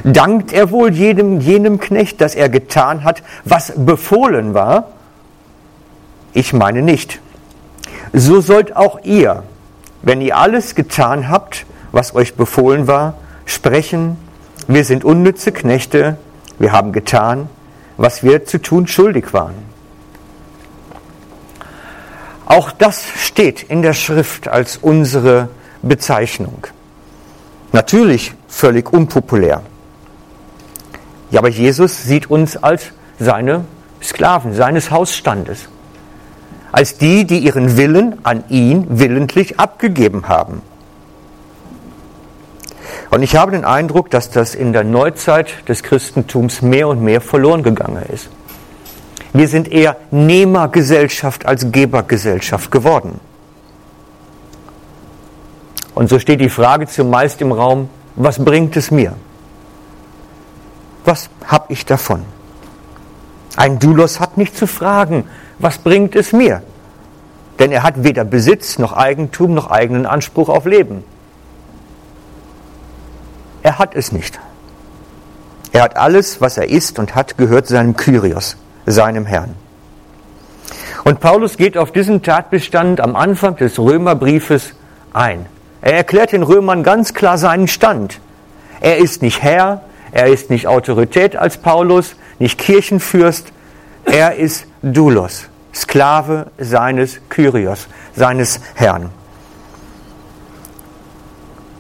Dankt 0.04 0.54
er 0.54 0.72
wohl 0.72 0.94
jedem, 0.94 1.42
jenem 1.42 1.80
Knecht, 1.80 2.22
dass 2.22 2.36
er 2.36 2.48
getan 2.48 3.04
hat, 3.04 3.24
was 3.44 3.74
befohlen 3.76 4.54
war? 4.54 4.90
Ich 6.34 6.54
meine 6.54 6.82
nicht. 6.82 7.20
So 8.14 8.40
sollt 8.40 8.76
auch 8.76 9.00
ihr, 9.04 9.44
wenn 10.02 10.22
ihr 10.22 10.38
alles 10.38 10.76
getan 10.76 11.28
habt, 11.28 11.66
was 11.92 12.16
euch 12.16 12.36
befohlen 12.36 12.88
war, 12.88 13.16
sprechen, 13.46 14.18
wir 14.74 14.86
sind 14.86 15.04
unnütze 15.04 15.52
Knechte, 15.52 16.18
wir 16.60 16.72
haben 16.72 16.92
getan, 16.92 17.50
was 17.98 18.24
wir 18.24 18.46
zu 18.46 18.60
tun 18.60 18.88
schuldig 18.88 19.34
waren. 19.34 19.56
Auch 22.46 22.72
das 22.72 23.04
steht 23.18 23.64
in 23.64 23.82
der 23.82 23.94
Schrift 23.94 24.48
als 24.48 24.78
unsere 24.78 25.50
Bezeichnung. 25.82 26.68
Natürlich 27.72 28.34
völlig 28.48 28.92
unpopulär. 28.92 29.62
Ja, 31.32 31.40
aber 31.40 31.50
Jesus 31.50 32.04
sieht 32.04 32.30
uns 32.30 32.58
als 32.58 32.92
seine 33.20 33.64
Sklaven, 34.04 34.54
seines 34.54 34.92
Hausstandes. 34.92 35.70
Als 36.74 36.98
die, 36.98 37.26
die 37.26 37.40
ihren 37.40 37.78
Willen 37.78 38.18
an 38.24 38.44
ihn 38.50 38.86
willentlich 38.90 39.60
abgegeben 39.60 40.28
haben. 40.28 40.62
Und 43.12 43.24
ich 43.24 43.36
habe 43.36 43.52
den 43.52 43.66
Eindruck, 43.66 44.10
dass 44.10 44.32
das 44.32 44.56
in 44.56 44.72
der 44.72 44.86
Neuzeit 44.86 45.68
des 45.68 45.84
Christentums 45.84 46.62
mehr 46.62 46.88
und 46.88 47.04
mehr 47.04 47.20
verloren 47.20 47.62
gegangen 47.62 48.04
ist. 48.12 48.30
Wir 49.34 49.50
sind 49.50 49.70
eher 49.70 49.98
Nehmergesellschaft 50.12 51.46
als 51.46 51.72
Gebergesellschaft 51.72 52.72
geworden. 52.72 53.20
Und 55.94 56.10
so 56.10 56.20
steht 56.20 56.40
die 56.40 56.50
Frage 56.50 56.88
zumeist 56.88 57.42
im 57.42 57.52
Raum, 57.52 57.90
was 58.16 58.44
bringt 58.44 58.78
es 58.78 58.92
mir? 58.92 59.14
Was 61.04 61.30
habe 61.46 61.66
ich 61.74 61.86
davon? 61.86 62.24
Ein 63.58 63.80
Doulos 63.80 64.22
hat 64.22 64.38
nicht 64.38 64.56
zu 64.56 64.68
fragen, 64.68 65.26
was 65.60 65.80
bringt 65.80 66.16
es 66.16 66.32
mir? 66.32 66.64
Denn 67.60 67.74
er 67.74 67.84
hat 67.84 68.06
weder 68.06 68.24
Besitz 68.24 68.80
noch 68.80 68.94
Eigentum 68.94 69.54
noch 69.54 69.70
eigenen 69.70 70.06
Anspruch 70.06 70.48
auf 70.48 70.66
Leben. 70.66 71.04
Er 73.64 73.80
hat 73.80 73.96
es 73.96 74.12
nicht. 74.12 74.40
Er 75.72 75.84
hat 75.84 75.96
alles, 75.96 76.42
was 76.42 76.58
er 76.58 76.70
ist 76.70 77.00
und 77.00 77.16
hat, 77.16 77.38
gehört 77.38 77.68
seinem 77.68 77.96
Kyrios, 77.96 78.58
seinem 78.86 79.26
Herrn. 79.26 79.56
Und 81.04 81.20
Paulus 81.20 81.58
geht 81.58 81.78
auf 81.78 81.92
diesen 81.92 82.22
Tatbestand 82.22 83.00
am 83.00 83.16
Anfang 83.16 83.56
des 83.56 83.80
Römerbriefes 83.80 84.74
ein. 85.14 85.46
Er 85.82 85.94
erklärt 85.94 86.32
den 86.32 86.44
Römern 86.44 86.84
ganz 86.84 87.14
klar 87.14 87.38
seinen 87.38 87.68
Stand. 87.68 88.20
Er 88.82 88.98
ist 88.98 89.22
nicht 89.22 89.42
Herr, 89.42 89.82
er 90.12 90.28
ist 90.28 90.50
nicht 90.50 90.68
Autorität 90.68 91.36
als 91.36 91.58
Paulus, 91.58 92.16
nicht 92.38 92.60
Kirchenfürst, 92.60 93.52
er 94.06 94.36
ist 94.36 94.66
Doulos, 94.82 95.46
Sklave 95.74 96.48
seines 96.58 97.20
Kyrios, 97.30 97.88
seines 98.16 98.60
Herrn. 98.76 99.10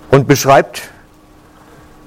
Und 0.09 0.27
beschreibt 0.27 0.90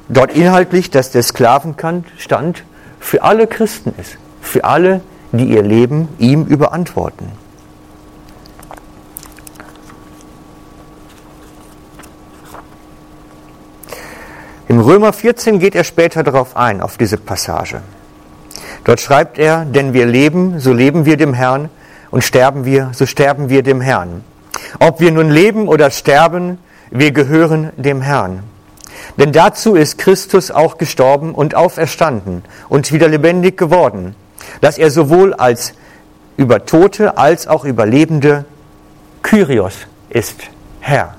dort 0.08 0.32
inhaltlich, 0.34 0.90
dass 0.90 1.10
der 1.10 1.22
Sklavenstand 1.22 2.64
für 3.00 3.22
alle 3.22 3.46
Christen 3.46 3.94
ist, 4.00 4.16
für 4.40 4.64
alle, 4.64 5.00
die 5.32 5.44
ihr 5.44 5.62
Leben 5.62 6.08
ihm 6.18 6.44
überantworten. 6.44 7.32
Im 14.68 14.80
Römer 14.80 15.12
14 15.12 15.58
geht 15.58 15.74
er 15.74 15.84
später 15.84 16.22
darauf 16.22 16.56
ein, 16.56 16.80
auf 16.80 16.96
diese 16.96 17.18
Passage. 17.18 17.82
Dort 18.84 19.00
schreibt 19.00 19.38
er, 19.38 19.64
denn 19.64 19.92
wir 19.92 20.06
leben, 20.06 20.58
so 20.58 20.72
leben 20.72 21.04
wir 21.04 21.16
dem 21.16 21.34
Herrn, 21.34 21.68
und 22.10 22.22
sterben 22.22 22.64
wir, 22.64 22.90
so 22.92 23.06
sterben 23.06 23.48
wir 23.48 23.62
dem 23.62 23.80
Herrn. 23.80 24.24
Ob 24.78 25.00
wir 25.00 25.10
nun 25.10 25.30
leben 25.30 25.68
oder 25.68 25.90
sterben, 25.90 26.58
wir 26.90 27.10
gehören 27.10 27.70
dem 27.76 28.00
Herrn. 28.02 28.44
Denn 29.16 29.32
dazu 29.32 29.74
ist 29.74 29.98
Christus 29.98 30.50
auch 30.50 30.78
gestorben 30.78 31.34
und 31.34 31.54
auferstanden 31.54 32.44
und 32.68 32.92
wieder 32.92 33.08
lebendig 33.08 33.56
geworden, 33.56 34.14
dass 34.60 34.78
er 34.78 34.90
sowohl 34.90 35.34
als 35.34 35.74
über 36.36 36.66
Tote 36.66 37.16
als 37.16 37.46
auch 37.46 37.64
über 37.64 37.86
Lebende 37.86 38.44
Kyrios 39.22 39.74
ist, 40.08 40.42
Herr, 40.80 41.14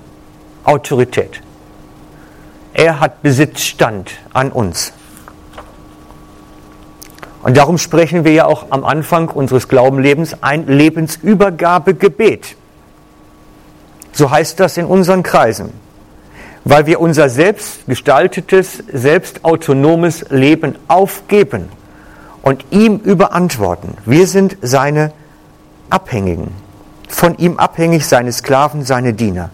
Autorität. 0.63 1.41
Er 2.73 2.99
hat 2.99 3.21
Besitzstand 3.21 4.11
an 4.33 4.51
uns. 4.51 4.91
Und 7.41 7.55
darum 7.55 7.77
sprechen 7.77 8.25
wir 8.25 8.33
ja 8.33 8.45
auch 8.45 8.65
am 8.71 8.83
Anfang 8.83 9.29
unseres 9.29 9.67
Glaubenlebens 9.67 10.41
ein 10.41 10.67
Lebensübergabegebet. 10.67 12.55
So 14.11 14.31
heißt 14.31 14.59
das 14.59 14.77
in 14.77 14.85
unseren 14.85 15.23
Kreisen 15.23 15.84
weil 16.65 16.87
wir 16.87 16.99
unser 16.99 17.29
selbstgestaltetes, 17.29 18.83
selbstautonomes 18.91 20.25
Leben 20.29 20.75
aufgeben 20.87 21.69
und 22.41 22.65
ihm 22.71 22.97
überantworten. 22.97 23.95
Wir 24.05 24.25
sind 24.27 24.57
seine 24.61 25.13
Abhängigen, 25.91 26.51
von 27.07 27.37
ihm 27.37 27.57
abhängig, 27.57 28.07
seine 28.07 28.31
Sklaven, 28.31 28.83
seine 28.83 29.13
Diener. 29.13 29.51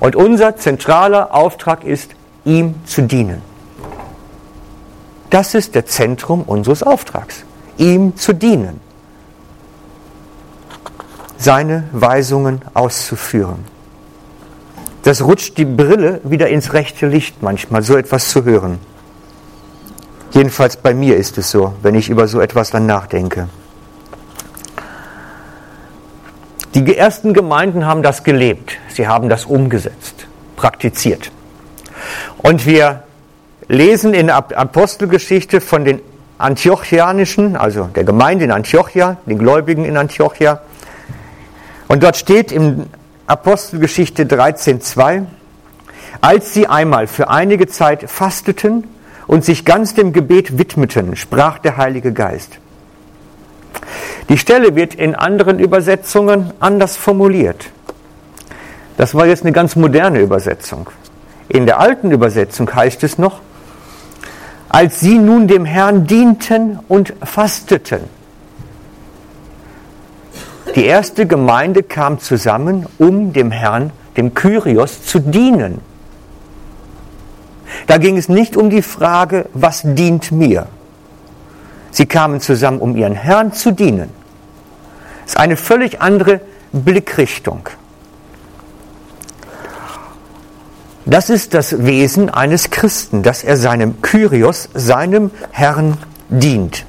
Und 0.00 0.16
unser 0.16 0.56
zentraler 0.56 1.34
Auftrag 1.34 1.84
ist, 1.84 2.12
ihm 2.46 2.74
zu 2.86 3.02
dienen. 3.02 3.42
Das 5.28 5.54
ist 5.54 5.74
der 5.74 5.84
Zentrum 5.84 6.42
unseres 6.42 6.82
Auftrags, 6.82 7.44
ihm 7.76 8.16
zu 8.16 8.32
dienen, 8.32 8.80
seine 11.36 11.84
Weisungen 11.92 12.62
auszuführen. 12.72 13.66
Das 15.10 15.22
rutscht 15.22 15.58
die 15.58 15.64
Brille 15.64 16.20
wieder 16.22 16.46
ins 16.50 16.72
rechte 16.72 17.08
Licht 17.08 17.42
manchmal, 17.42 17.82
so 17.82 17.96
etwas 17.96 18.28
zu 18.28 18.44
hören. 18.44 18.78
Jedenfalls 20.30 20.76
bei 20.76 20.94
mir 20.94 21.16
ist 21.16 21.36
es 21.36 21.50
so, 21.50 21.74
wenn 21.82 21.96
ich 21.96 22.08
über 22.10 22.28
so 22.28 22.40
etwas 22.40 22.70
dann 22.70 22.86
nachdenke. 22.86 23.48
Die 26.76 26.96
ersten 26.96 27.34
Gemeinden 27.34 27.86
haben 27.86 28.04
das 28.04 28.22
gelebt, 28.22 28.78
sie 28.86 29.08
haben 29.08 29.28
das 29.28 29.46
umgesetzt, 29.46 30.28
praktiziert. 30.54 31.32
Und 32.38 32.64
wir 32.64 33.02
lesen 33.66 34.14
in 34.14 34.28
der 34.28 34.36
Apostelgeschichte 34.36 35.60
von 35.60 35.84
den 35.84 36.00
Antiochianischen, 36.38 37.56
also 37.56 37.86
der 37.96 38.04
Gemeinde 38.04 38.44
in 38.44 38.52
Antiochia, 38.52 39.16
den 39.26 39.40
Gläubigen 39.40 39.84
in 39.84 39.96
Antiochia. 39.96 40.60
Und 41.88 42.04
dort 42.04 42.16
steht 42.16 42.52
in 42.52 42.86
Apostelgeschichte 43.30 44.24
13.2, 44.24 45.24
als 46.20 46.52
sie 46.52 46.66
einmal 46.66 47.06
für 47.06 47.30
einige 47.30 47.68
Zeit 47.68 48.10
fasteten 48.10 48.88
und 49.28 49.44
sich 49.44 49.64
ganz 49.64 49.94
dem 49.94 50.12
Gebet 50.12 50.58
widmeten, 50.58 51.14
sprach 51.14 51.58
der 51.58 51.76
Heilige 51.76 52.12
Geist. 52.12 52.58
Die 54.28 54.36
Stelle 54.36 54.74
wird 54.74 54.96
in 54.96 55.14
anderen 55.14 55.60
Übersetzungen 55.60 56.52
anders 56.58 56.96
formuliert. 56.96 57.66
Das 58.96 59.14
war 59.14 59.26
jetzt 59.26 59.44
eine 59.44 59.52
ganz 59.52 59.76
moderne 59.76 60.18
Übersetzung. 60.18 60.90
In 61.48 61.66
der 61.66 61.78
alten 61.78 62.10
Übersetzung 62.10 62.74
heißt 62.74 63.04
es 63.04 63.16
noch, 63.16 63.42
als 64.68 64.98
sie 64.98 65.18
nun 65.18 65.46
dem 65.46 65.64
Herrn 65.64 66.04
dienten 66.04 66.80
und 66.88 67.14
fasteten. 67.22 68.00
Die 70.76 70.84
erste 70.84 71.26
Gemeinde 71.26 71.82
kam 71.82 72.20
zusammen, 72.20 72.86
um 72.98 73.32
dem 73.32 73.50
Herrn, 73.50 73.90
dem 74.16 74.34
Kyrios, 74.34 75.04
zu 75.04 75.18
dienen. 75.18 75.80
Da 77.86 77.98
ging 77.98 78.16
es 78.16 78.28
nicht 78.28 78.56
um 78.56 78.70
die 78.70 78.82
Frage, 78.82 79.46
was 79.52 79.82
dient 79.84 80.30
mir. 80.32 80.66
Sie 81.90 82.06
kamen 82.06 82.40
zusammen, 82.40 82.78
um 82.78 82.96
ihren 82.96 83.14
Herrn 83.14 83.52
zu 83.52 83.72
dienen. 83.72 84.10
Das 85.24 85.34
ist 85.34 85.40
eine 85.40 85.56
völlig 85.56 86.00
andere 86.00 86.40
Blickrichtung. 86.72 87.68
Das 91.04 91.30
ist 91.30 91.54
das 91.54 91.84
Wesen 91.84 92.30
eines 92.30 92.70
Christen, 92.70 93.24
dass 93.24 93.42
er 93.42 93.56
seinem 93.56 94.00
Kyrios, 94.02 94.68
seinem 94.74 95.32
Herrn 95.50 95.98
dient. 96.28 96.84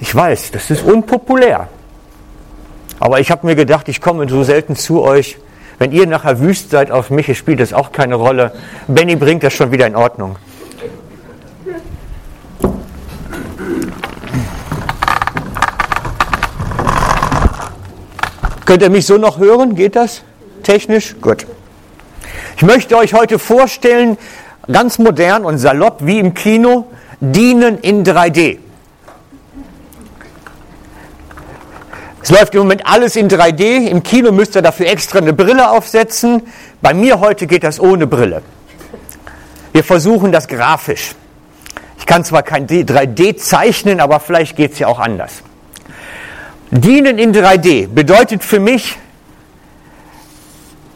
Ich 0.00 0.14
weiß, 0.14 0.50
das 0.50 0.70
ist 0.70 0.82
unpopulär. 0.82 1.68
Aber 2.98 3.20
ich 3.20 3.30
habe 3.30 3.46
mir 3.46 3.54
gedacht, 3.54 3.88
ich 3.88 4.00
komme 4.00 4.28
so 4.28 4.42
selten 4.42 4.76
zu 4.76 5.02
euch. 5.02 5.38
Wenn 5.78 5.92
ihr 5.92 6.06
nachher 6.06 6.40
wüst 6.40 6.70
seid 6.70 6.90
auf 6.90 7.10
mich, 7.10 7.36
spielt 7.36 7.60
das 7.60 7.72
auch 7.72 7.92
keine 7.92 8.14
Rolle. 8.14 8.52
Benny 8.88 9.16
bringt 9.16 9.42
das 9.42 9.52
schon 9.52 9.70
wieder 9.72 9.86
in 9.86 9.96
Ordnung. 9.96 10.36
Könnt 18.64 18.82
ihr 18.82 18.90
mich 18.90 19.06
so 19.06 19.16
noch 19.16 19.38
hören? 19.38 19.76
Geht 19.76 19.94
das? 19.94 20.22
Technisch? 20.62 21.14
Gut. 21.20 21.46
Ich 22.56 22.62
möchte 22.62 22.96
euch 22.96 23.14
heute 23.14 23.38
vorstellen, 23.38 24.16
ganz 24.66 24.98
modern 24.98 25.44
und 25.44 25.58
salopp 25.58 25.98
wie 26.04 26.18
im 26.18 26.34
Kino, 26.34 26.86
Dienen 27.20 27.78
in 27.78 28.04
3D. 28.04 28.58
Es 32.26 32.32
läuft 32.32 32.56
im 32.56 32.62
Moment 32.62 32.84
alles 32.84 33.14
in 33.14 33.28
3D. 33.28 33.86
Im 33.86 34.02
Kino 34.02 34.32
müsst 34.32 34.56
ihr 34.56 34.62
dafür 34.62 34.88
extra 34.88 35.20
eine 35.20 35.32
Brille 35.32 35.70
aufsetzen. 35.70 36.42
Bei 36.82 36.92
mir 36.92 37.20
heute 37.20 37.46
geht 37.46 37.62
das 37.62 37.78
ohne 37.78 38.08
Brille. 38.08 38.42
Wir 39.70 39.84
versuchen 39.84 40.32
das 40.32 40.48
grafisch. 40.48 41.14
Ich 42.00 42.04
kann 42.04 42.24
zwar 42.24 42.42
kein 42.42 42.66
3D 42.66 43.36
zeichnen, 43.36 44.00
aber 44.00 44.18
vielleicht 44.18 44.56
geht 44.56 44.72
es 44.72 44.80
ja 44.80 44.88
auch 44.88 44.98
anders. 44.98 45.44
Dienen 46.72 47.20
in 47.20 47.32
3D 47.32 47.86
bedeutet 47.86 48.42
für 48.42 48.58
mich, 48.58 48.98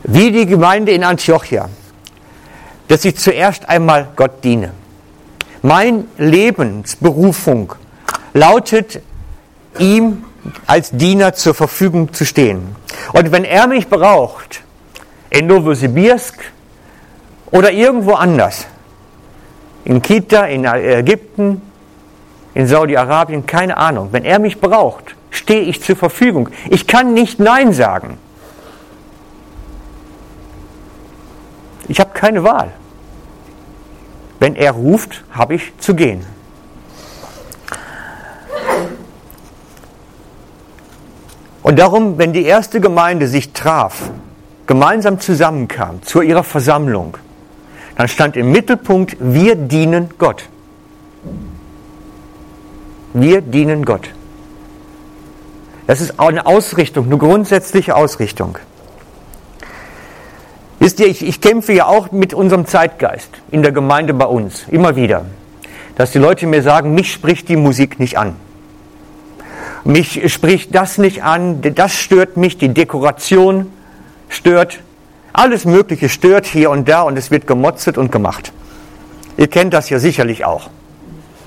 wie 0.03 0.33
die 0.33 0.47
Gemeinde 0.47 0.91
in 0.91 1.05
Antiochia, 1.05 1.69
dass 2.89 3.05
ich 3.05 3.17
zuerst 3.19 3.69
einmal 3.69 4.09
Gott 4.17 4.43
diene. 4.43 4.73
Mein 5.63 6.09
Lebensberufung 6.19 7.75
lautet, 8.35 9.01
ihm 9.79 10.25
als 10.67 10.91
Diener 10.91 11.35
zur 11.35 11.55
Verfügung 11.55 12.13
zu 12.13 12.25
stehen. 12.25 12.77
Und 13.13 13.33
wenn 13.33 13.45
er 13.45 13.67
mich 13.67 13.89
braucht, 13.89 14.63
in 15.31 15.47
Novosibirsk 15.47 16.39
oder 17.51 17.73
irgendwo 17.73 18.13
anders, 18.13 18.67
in 19.85 20.03
Kita, 20.03 20.45
in 20.47 20.65
Ägypten, 20.65 21.63
in 22.55 22.67
Saudi-Arabien, 22.67 23.47
keine 23.47 23.77
Ahnung, 23.77 24.09
wenn 24.13 24.25
er 24.25 24.39
mich 24.39 24.61
braucht, 24.61 25.15
stehe 25.31 25.63
ich 25.63 25.83
zur 25.83 25.97
Verfügung. 25.97 26.49
Ich 26.69 26.87
kann 26.87 27.15
nicht 27.15 27.39
Nein 27.39 27.73
sagen. 27.73 28.19
Ich 31.89 31.99
habe 32.01 32.11
keine 32.13 32.45
Wahl. 32.45 32.73
Wenn 34.39 34.57
er 34.57 34.73
ruft, 34.73 35.25
habe 35.33 35.55
ich 35.55 35.73
zu 35.79 35.95
gehen. 35.95 36.25
Und 41.71 41.79
darum, 41.79 42.19
wenn 42.19 42.33
die 42.33 42.43
erste 42.43 42.81
Gemeinde 42.81 43.29
sich 43.29 43.53
traf, 43.53 44.11
gemeinsam 44.67 45.21
zusammenkam 45.21 46.03
zu 46.03 46.21
ihrer 46.21 46.43
Versammlung, 46.43 47.17
dann 47.95 48.09
stand 48.09 48.37
im 48.37 48.51
Mittelpunkt, 48.51 49.17
wir 49.21 49.55
dienen 49.55 50.11
Gott. 50.19 50.49
Wir 53.15 53.41
dienen 53.41 53.85
Gott. 53.85 54.11
Das 55.87 56.01
ist 56.01 56.19
eine 56.19 56.45
Ausrichtung, 56.45 57.07
eine 57.07 57.19
grundsätzliche 57.19 57.95
Ausrichtung. 57.95 58.59
Wisst 60.81 60.99
ihr, 60.99 61.07
ich, 61.07 61.25
ich 61.25 61.41
kämpfe 61.41 61.73
ja 61.73 61.87
auch 61.87 62.11
mit 62.11 62.35
unserem 62.35 62.67
Zeitgeist 62.67 63.31
in 63.53 63.63
der 63.63 63.71
Gemeinde 63.71 64.13
bei 64.13 64.27
uns, 64.27 64.65
immer 64.73 64.97
wieder. 64.97 65.25
Dass 65.95 66.11
die 66.11 66.19
Leute 66.19 66.49
mir 66.49 66.65
sagen, 66.65 66.95
mich 66.95 67.13
spricht 67.13 67.49
die 67.49 67.55
Musik 67.55 68.01
nicht 68.01 68.19
an. 68.19 68.35
Mich 69.85 70.33
spricht 70.33 70.75
das 70.75 70.99
nicht 70.99 71.23
an, 71.23 71.63
das 71.63 71.95
stört 71.95 72.37
mich, 72.37 72.59
die 72.59 72.69
Dekoration 72.69 73.73
stört, 74.29 74.81
alles 75.33 75.65
Mögliche 75.65 76.09
stört 76.09 76.47
hier 76.47 76.71
und 76.71 76.89
da 76.89 77.03
und 77.03 77.17
es 77.17 77.31
wird 77.31 77.47
gemotzet 77.47 77.97
und 77.97 78.13
gemacht. 78.13 78.53
Ihr 79.37 79.49
kennt 79.49 79.73
das 79.73 79.89
ja 79.89 79.99
sicherlich 79.99 80.45
auch. 80.45 80.69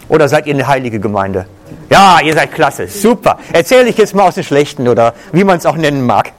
Oder 0.09 0.27
seid 0.27 0.47
ihr 0.47 0.53
eine 0.53 0.67
heilige 0.67 0.99
Gemeinde? 0.99 1.45
Ja, 1.89 2.19
ihr 2.23 2.33
seid 2.33 2.51
klasse, 2.53 2.87
super. 2.87 3.37
Erzähle 3.51 3.89
ich 3.89 3.97
jetzt 3.97 4.15
mal 4.15 4.23
aus 4.23 4.35
dem 4.35 4.43
Schlechten 4.43 4.87
oder 4.87 5.13
wie 5.31 5.43
man 5.43 5.57
es 5.57 5.65
auch 5.65 5.75
nennen 5.75 6.05
mag. 6.05 6.33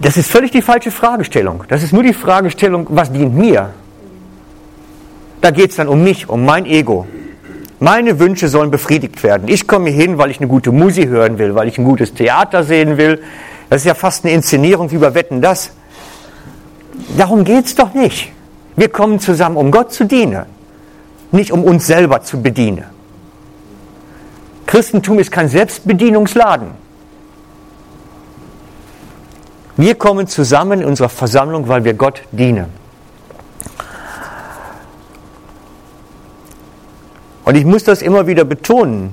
Das 0.00 0.16
ist 0.16 0.30
völlig 0.30 0.50
die 0.50 0.62
falsche 0.62 0.90
Fragestellung. 0.90 1.64
Das 1.68 1.82
ist 1.82 1.92
nur 1.92 2.02
die 2.02 2.12
Fragestellung, 2.12 2.86
was 2.90 3.12
dient 3.12 3.34
mir? 3.34 3.70
Da 5.40 5.50
geht 5.50 5.70
es 5.70 5.76
dann 5.76 5.88
um 5.88 6.02
mich, 6.02 6.28
um 6.28 6.44
mein 6.44 6.66
Ego. 6.66 7.06
Meine 7.78 8.18
Wünsche 8.18 8.48
sollen 8.48 8.70
befriedigt 8.70 9.22
werden. 9.22 9.48
Ich 9.48 9.66
komme 9.66 9.88
hier 9.88 10.02
hin, 10.02 10.18
weil 10.18 10.30
ich 10.30 10.38
eine 10.38 10.48
gute 10.48 10.70
Musik 10.70 11.08
hören 11.08 11.38
will, 11.38 11.54
weil 11.54 11.66
ich 11.66 11.78
ein 11.78 11.84
gutes 11.84 12.12
Theater 12.12 12.62
sehen 12.62 12.98
will. 12.98 13.22
Das 13.70 13.80
ist 13.80 13.86
ja 13.86 13.94
fast 13.94 14.24
eine 14.24 14.34
Inszenierung 14.34 14.90
wie 14.90 14.98
bei 14.98 15.14
Wetten 15.14 15.40
das. 15.40 15.70
Darum 17.16 17.44
geht 17.44 17.66
es 17.66 17.74
doch 17.74 17.94
nicht. 17.94 18.32
Wir 18.76 18.88
kommen 18.88 19.18
zusammen, 19.18 19.56
um 19.56 19.70
Gott 19.70 19.92
zu 19.92 20.04
dienen, 20.04 20.44
nicht 21.32 21.52
um 21.52 21.64
uns 21.64 21.86
selber 21.86 22.22
zu 22.22 22.42
bedienen. 22.42 22.84
Christentum 24.66 25.18
ist 25.18 25.32
kein 25.32 25.48
Selbstbedienungsladen. 25.48 26.68
Wir 29.76 29.94
kommen 29.94 30.26
zusammen 30.26 30.82
in 30.82 30.86
unserer 30.86 31.08
Versammlung, 31.08 31.66
weil 31.66 31.84
wir 31.84 31.94
Gott 31.94 32.22
dienen. 32.30 32.79
Und 37.50 37.56
ich 37.56 37.64
muss 37.64 37.82
das 37.82 38.00
immer 38.00 38.28
wieder 38.28 38.44
betonen, 38.44 39.12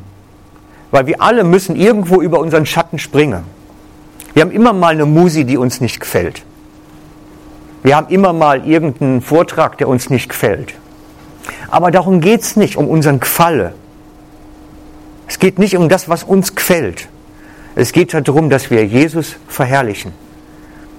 weil 0.91 1.07
wir 1.07 1.23
alle 1.23 1.43
müssen 1.43 1.75
irgendwo 1.75 2.21
über 2.21 2.39
unseren 2.39 2.67
Schatten 2.67 2.99
springen. 2.99 3.41
Wir 4.35 4.43
haben 4.43 4.51
immer 4.51 4.73
mal 4.73 4.93
eine 4.93 5.07
Musi, 5.07 5.43
die 5.43 5.57
uns 5.57 5.81
nicht 5.81 5.99
gefällt. 5.99 6.43
Wir 7.81 7.95
haben 7.95 8.09
immer 8.09 8.33
mal 8.33 8.63
irgendeinen 8.67 9.23
Vortrag, 9.23 9.79
der 9.79 9.87
uns 9.87 10.11
nicht 10.11 10.29
gefällt. 10.29 10.75
Aber 11.69 11.89
darum 11.89 12.21
geht 12.21 12.43
es 12.43 12.55
nicht, 12.55 12.77
um 12.77 12.87
unseren 12.87 13.19
Gefalle. 13.19 13.73
Es 15.27 15.39
geht 15.39 15.57
nicht 15.57 15.75
um 15.75 15.89
das, 15.89 16.07
was 16.07 16.23
uns 16.23 16.53
gefällt. 16.53 17.07
Es 17.73 17.91
geht 17.91 18.13
darum, 18.13 18.51
dass 18.51 18.69
wir 18.69 18.85
Jesus 18.85 19.37
verherrlichen, 19.47 20.13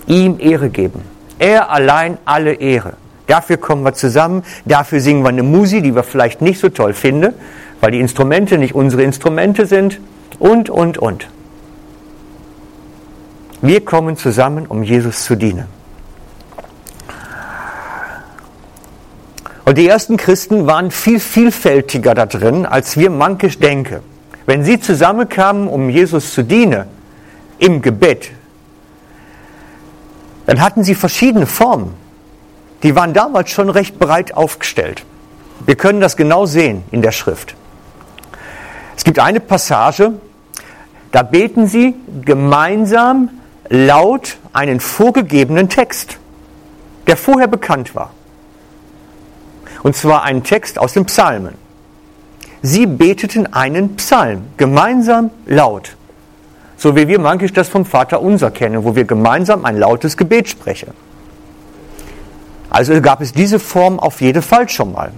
ihm 0.09 0.41
Ehre 0.41 0.71
geben. 0.71 1.03
Er 1.39 1.71
allein 1.71 2.19
alle 2.25 2.55
Ehre. 2.55 2.95
Dafür 3.29 3.59
kommen 3.59 3.85
wir 3.85 3.93
zusammen, 3.93 4.43
dafür 4.65 5.01
singen 5.01 5.23
wir 5.23 5.29
eine 5.29 5.43
Musi, 5.43 5.83
die 5.83 5.95
wir 5.95 6.03
vielleicht 6.03 6.41
nicht 6.41 6.59
so 6.59 6.71
toll 6.71 6.95
finden, 6.95 7.35
weil 7.81 7.93
die 7.93 8.01
Instrumente 8.01 8.57
nicht 8.59 8.75
unsere 8.75 9.03
Instrumente 9.03 9.67
sind 9.67 10.01
und, 10.39 10.71
und, 10.71 10.99
und. 10.99 11.29
Wir 13.61 13.85
kommen 13.85 14.17
zusammen, 14.17 14.67
um 14.67 14.83
Jesus 14.83 15.25
zu 15.25 15.37
dienen. 15.37 15.67
Und 19.67 19.77
die 19.77 19.87
ersten 19.87 20.17
Christen 20.17 20.67
waren 20.67 20.91
viel 20.91 21.21
vielfältiger 21.21 22.15
da 22.15 22.25
drin, 22.25 22.65
als 22.65 22.97
wir 22.97 23.11
mankisch 23.11 23.59
denken. 23.59 23.99
Wenn 24.47 24.65
sie 24.65 24.81
zusammenkamen, 24.81 25.69
um 25.69 25.91
Jesus 25.91 26.33
zu 26.33 26.43
dienen, 26.43 26.87
im 27.59 27.83
Gebet, 27.83 28.31
dann 30.47 30.63
hatten 30.63 30.83
sie 30.83 30.95
verschiedene 30.95 31.45
Formen. 31.45 32.08
Die 32.83 32.95
waren 32.95 33.13
damals 33.13 33.51
schon 33.51 33.71
recht 33.71 33.99
breit 33.99 34.37
aufgestellt. 34.37 35.05
Wir 35.67 35.77
können 35.77 36.01
das 36.01 36.17
genau 36.17 36.47
sehen 36.47 36.85
in 36.91 37.03
der 37.03 37.13
Schrift. 37.13 37.55
Es 38.97 39.05
gibt 39.05 39.19
eine 39.19 39.41
Passage, 39.41 40.13
da 41.13 41.23
beten 41.23 41.67
sie 41.67 41.95
gemeinsam 42.25 43.31
laut 43.69 44.37
einen 44.53 44.81
vorgegebenen 44.81 45.69
Text, 45.69 46.19
der 47.07 47.17
vorher 47.17 47.49
bekannt 47.49 47.95
war. 47.95 48.13
Und 49.83 49.97
zwar 49.97 50.23
einen 50.25 50.43
Text 50.43 50.79
aus 50.79 50.93
den 50.93 51.07
Psalmen. 51.07 51.55
Sie 52.63 52.87
beteten 52.87 53.53
einen 53.53 53.97
Psalm, 53.97 54.49
gemeinsam 54.57 55.31
laut. 55.47 55.97
So 56.77 56.97
wie 56.97 57.09
wir 57.09 57.19
manchmal 57.21 57.51
das 57.51 57.69
vom 57.69 57.85
Vater 57.85 58.21
unser 58.21 58.51
kennen, 58.51 58.85
wo 58.85 58.95
wir 58.97 59.05
gemeinsam 59.05 59.65
ein 59.65 59.77
lautes 59.79 60.17
Gebet 60.17 60.49
sprechen. 60.49 60.93
Also 62.71 63.01
gab 63.01 63.21
es 63.21 63.33
diese 63.33 63.59
Form 63.59 63.99
auf 63.99 64.21
jeden 64.21 64.43
Fall 64.43 64.69
schon 64.69 64.93
mal. 64.93 65.13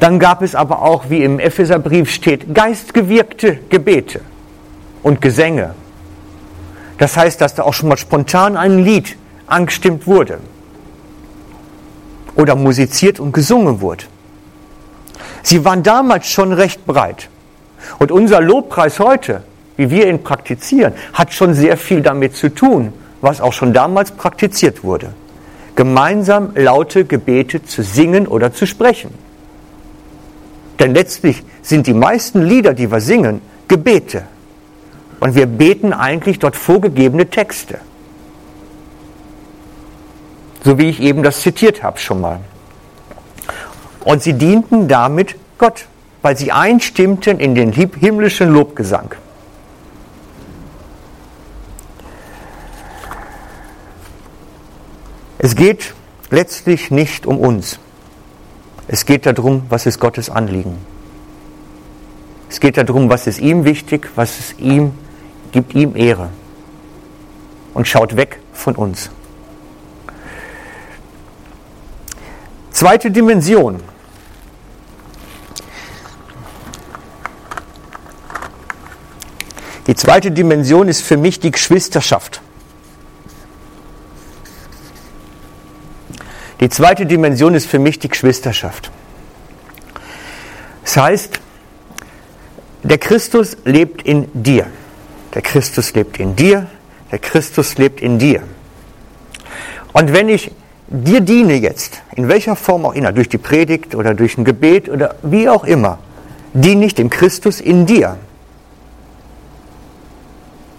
Dann 0.00 0.18
gab 0.18 0.42
es 0.42 0.54
aber 0.54 0.82
auch, 0.82 1.08
wie 1.08 1.22
im 1.22 1.38
Epheserbrief 1.38 2.10
steht, 2.10 2.54
geistgewirkte 2.54 3.58
Gebete 3.70 4.20
und 5.02 5.22
Gesänge. 5.22 5.74
Das 6.98 7.16
heißt, 7.16 7.40
dass 7.40 7.54
da 7.54 7.62
auch 7.62 7.74
schon 7.74 7.88
mal 7.88 7.96
spontan 7.96 8.56
ein 8.56 8.84
Lied 8.84 9.16
angestimmt 9.46 10.06
wurde 10.06 10.38
oder 12.34 12.54
musiziert 12.54 13.20
und 13.20 13.32
gesungen 13.32 13.80
wurde. 13.80 14.04
Sie 15.42 15.64
waren 15.64 15.82
damals 15.82 16.26
schon 16.26 16.52
recht 16.52 16.84
breit. 16.86 17.28
Und 17.98 18.10
unser 18.10 18.40
Lobpreis 18.40 18.98
heute, 18.98 19.44
wie 19.76 19.90
wir 19.90 20.08
ihn 20.08 20.22
praktizieren, 20.22 20.92
hat 21.12 21.32
schon 21.32 21.54
sehr 21.54 21.76
viel 21.76 22.02
damit 22.02 22.36
zu 22.36 22.52
tun, 22.52 22.92
was 23.20 23.40
auch 23.40 23.52
schon 23.52 23.72
damals 23.72 24.10
praktiziert 24.10 24.82
wurde. 24.82 25.14
Gemeinsam 25.76 26.52
laute 26.54 27.04
Gebete 27.04 27.62
zu 27.62 27.82
singen 27.82 28.26
oder 28.26 28.52
zu 28.52 28.66
sprechen. 28.66 29.10
Denn 30.78 30.94
letztlich 30.94 31.42
sind 31.62 31.86
die 31.86 31.94
meisten 31.94 32.42
Lieder, 32.42 32.74
die 32.74 32.90
wir 32.90 33.00
singen, 33.00 33.40
Gebete. 33.68 34.24
Und 35.20 35.34
wir 35.34 35.46
beten 35.46 35.92
eigentlich 35.92 36.38
dort 36.38 36.56
vorgegebene 36.56 37.28
Texte. 37.28 37.78
So 40.64 40.78
wie 40.78 40.88
ich 40.88 41.00
eben 41.00 41.22
das 41.22 41.42
zitiert 41.42 41.82
habe 41.82 41.98
schon 41.98 42.20
mal. 42.20 42.40
Und 44.04 44.22
sie 44.22 44.32
dienten 44.32 44.88
damit 44.88 45.36
Gott, 45.58 45.86
weil 46.22 46.36
sie 46.36 46.52
einstimmten 46.52 47.38
in 47.38 47.54
den 47.54 47.72
himmlischen 47.72 48.50
Lobgesang. 48.50 49.14
Es 55.38 55.54
geht 55.54 55.94
letztlich 56.30 56.90
nicht 56.90 57.26
um 57.26 57.38
uns. 57.38 57.78
Es 58.88 59.04
geht 59.04 59.26
darum, 59.26 59.62
was 59.68 59.86
ist 59.86 60.00
Gottes 60.00 60.30
Anliegen. 60.30 60.78
Es 62.48 62.60
geht 62.60 62.76
darum, 62.76 63.10
was 63.10 63.26
ist 63.26 63.40
ihm 63.40 63.64
wichtig, 63.64 64.08
was 64.14 64.38
ist 64.38 64.60
ihm, 64.60 64.92
gibt 65.52 65.74
ihm 65.74 65.96
Ehre. 65.96 66.30
Und 67.74 67.86
schaut 67.86 68.16
weg 68.16 68.40
von 68.52 68.76
uns. 68.76 69.10
Zweite 72.70 73.10
Dimension. 73.10 73.80
Die 79.86 79.94
zweite 79.94 80.30
Dimension 80.30 80.88
ist 80.88 81.02
für 81.02 81.16
mich 81.16 81.40
die 81.40 81.50
Geschwisterschaft. 81.50 82.40
Die 86.60 86.68
zweite 86.68 87.04
Dimension 87.06 87.54
ist 87.54 87.66
für 87.66 87.78
mich 87.78 87.98
die 87.98 88.08
Geschwisterschaft. 88.08 88.90
Das 90.82 90.96
heißt, 90.96 91.40
der 92.82 92.98
Christus 92.98 93.56
lebt 93.64 94.02
in 94.02 94.28
dir. 94.32 94.66
Der 95.34 95.42
Christus 95.42 95.92
lebt 95.94 96.18
in 96.18 96.36
dir. 96.36 96.66
Der 97.10 97.18
Christus 97.18 97.76
lebt 97.76 98.00
in 98.00 98.18
dir. 98.18 98.42
Und 99.92 100.12
wenn 100.12 100.28
ich 100.28 100.50
dir 100.88 101.20
diene 101.20 101.54
jetzt, 101.54 102.02
in 102.14 102.28
welcher 102.28 102.56
Form 102.56 102.86
auch 102.86 102.94
immer, 102.94 103.12
durch 103.12 103.28
die 103.28 103.38
Predigt 103.38 103.94
oder 103.94 104.14
durch 104.14 104.38
ein 104.38 104.44
Gebet 104.44 104.88
oder 104.88 105.16
wie 105.22 105.48
auch 105.48 105.64
immer, 105.64 105.98
diene 106.52 106.86
ich 106.86 106.94
dem 106.94 107.10
Christus 107.10 107.60
in 107.60 107.86
dir. 107.86 108.16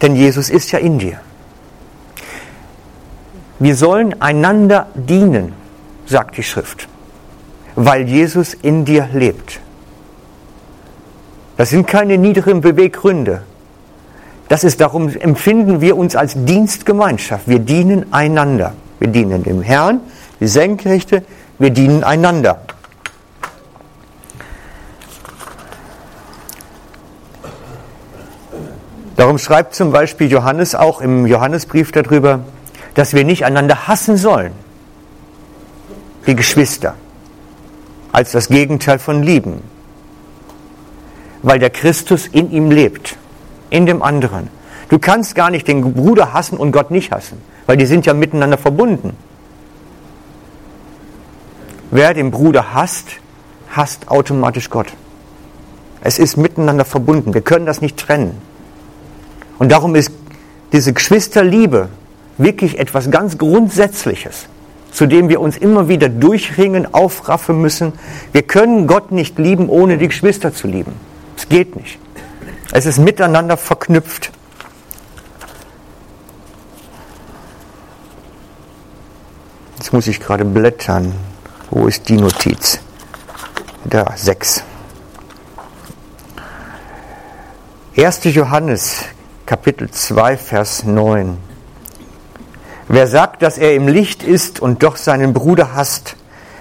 Denn 0.01 0.15
Jesus 0.15 0.49
ist 0.49 0.71
ja 0.71 0.79
in 0.79 0.99
dir. 0.99 1.19
Wir 3.59 3.75
sollen 3.75 4.21
einander 4.21 4.87
dienen, 4.95 5.53
sagt 6.07 6.37
die 6.37 6.43
Schrift, 6.43 6.87
weil 7.75 8.07
Jesus 8.07 8.53
in 8.53 8.85
dir 8.85 9.07
lebt. 9.13 9.59
Das 11.57 11.69
sind 11.69 11.87
keine 11.87 12.17
niedrigen 12.17 12.61
Beweggründe. 12.61 13.43
Das 14.47 14.63
ist 14.63 14.79
darum, 14.79 15.09
empfinden 15.09 15.81
wir 15.81 15.97
uns 15.97 16.15
als 16.15 16.33
Dienstgemeinschaft. 16.35 17.47
Wir 17.47 17.59
dienen 17.59 18.13
einander. 18.13 18.73
Wir 18.99 19.09
dienen 19.09 19.43
dem 19.43 19.61
Herrn, 19.61 19.99
die 20.39 20.47
Senkrechte, 20.47 21.23
wir 21.59 21.69
dienen 21.69 22.03
einander. 22.03 22.61
Darum 29.15 29.39
schreibt 29.39 29.73
zum 29.73 29.91
Beispiel 29.91 30.31
Johannes 30.31 30.75
auch 30.75 31.01
im 31.01 31.25
Johannesbrief 31.25 31.91
darüber, 31.91 32.41
dass 32.93 33.13
wir 33.13 33.23
nicht 33.23 33.45
einander 33.45 33.87
hassen 33.87 34.15
sollen, 34.15 34.51
wie 36.27 36.35
Geschwister, 36.35 36.93
als 38.11 38.31
das 38.31 38.47
Gegenteil 38.47 38.99
von 38.99 39.23
lieben, 39.23 39.61
weil 41.41 41.57
der 41.57 41.71
Christus 41.71 42.27
in 42.27 42.51
ihm 42.51 42.69
lebt, 42.69 43.17
in 43.71 43.87
dem 43.87 44.03
anderen. 44.03 44.49
Du 44.89 44.99
kannst 44.99 45.33
gar 45.33 45.49
nicht 45.49 45.67
den 45.67 45.95
Bruder 45.95 46.33
hassen 46.33 46.57
und 46.57 46.71
Gott 46.71 46.91
nicht 46.91 47.11
hassen 47.11 47.41
weil 47.67 47.77
die 47.77 47.85
sind 47.85 48.07
ja 48.07 48.13
miteinander 48.15 48.57
verbunden. 48.57 49.15
Wer 51.91 52.13
den 52.15 52.31
Bruder 52.31 52.73
hasst, 52.73 53.07
hasst 53.69 54.09
automatisch 54.09 54.69
Gott. 54.69 54.87
Es 56.01 56.17
ist 56.17 56.37
miteinander 56.37 56.85
verbunden. 56.85 57.33
Wir 57.33 57.41
können 57.41 57.65
das 57.65 57.81
nicht 57.81 57.97
trennen. 57.97 58.41
Und 59.59 59.71
darum 59.71 59.95
ist 59.95 60.11
diese 60.71 60.93
Geschwisterliebe 60.93 61.89
wirklich 62.37 62.79
etwas 62.79 63.11
ganz 63.11 63.37
Grundsätzliches, 63.37 64.47
zu 64.97 65.05
dem 65.05 65.29
wir 65.29 65.41
uns 65.41 65.57
immer 65.57 65.89
wieder 65.89 66.09
durchringen, 66.09 66.91
aufraffen 66.91 67.61
müssen. 67.61 67.93
Wir 68.31 68.41
können 68.41 68.87
Gott 68.87 69.11
nicht 69.11 69.37
lieben, 69.37 69.69
ohne 69.69 69.99
die 69.99 70.07
Geschwister 70.07 70.55
zu 70.55 70.65
lieben. 70.65 70.93
Es 71.37 71.47
geht 71.47 71.75
nicht. 71.75 71.99
Es 72.71 72.87
ist 72.87 72.97
miteinander 72.97 73.57
verknüpft. 73.57 74.31
Jetzt 79.77 79.93
muss 79.93 80.07
ich 80.07 80.19
gerade 80.19 80.45
blättern. 80.45 81.13
Wo 81.69 81.85
ist 81.85 82.09
die 82.09 82.17
Notiz? 82.17 82.79
Da, 83.85 84.11
6. 84.15 84.63
1. 87.95 88.23
Johannes, 88.23 89.03
Kapitel 89.45 89.91
2, 89.91 90.37
Vers 90.37 90.85
9. 90.85 91.46
Wer 92.89 93.07
sagt, 93.07 93.41
dass 93.41 93.57
er 93.57 93.75
im 93.75 93.87
Licht 93.87 94.23
ist 94.23 94.61
und 94.61 94.81
doch 94.81 94.95
seinen 94.95 95.33
Bruder 95.33 95.75
hasst, 95.75 96.15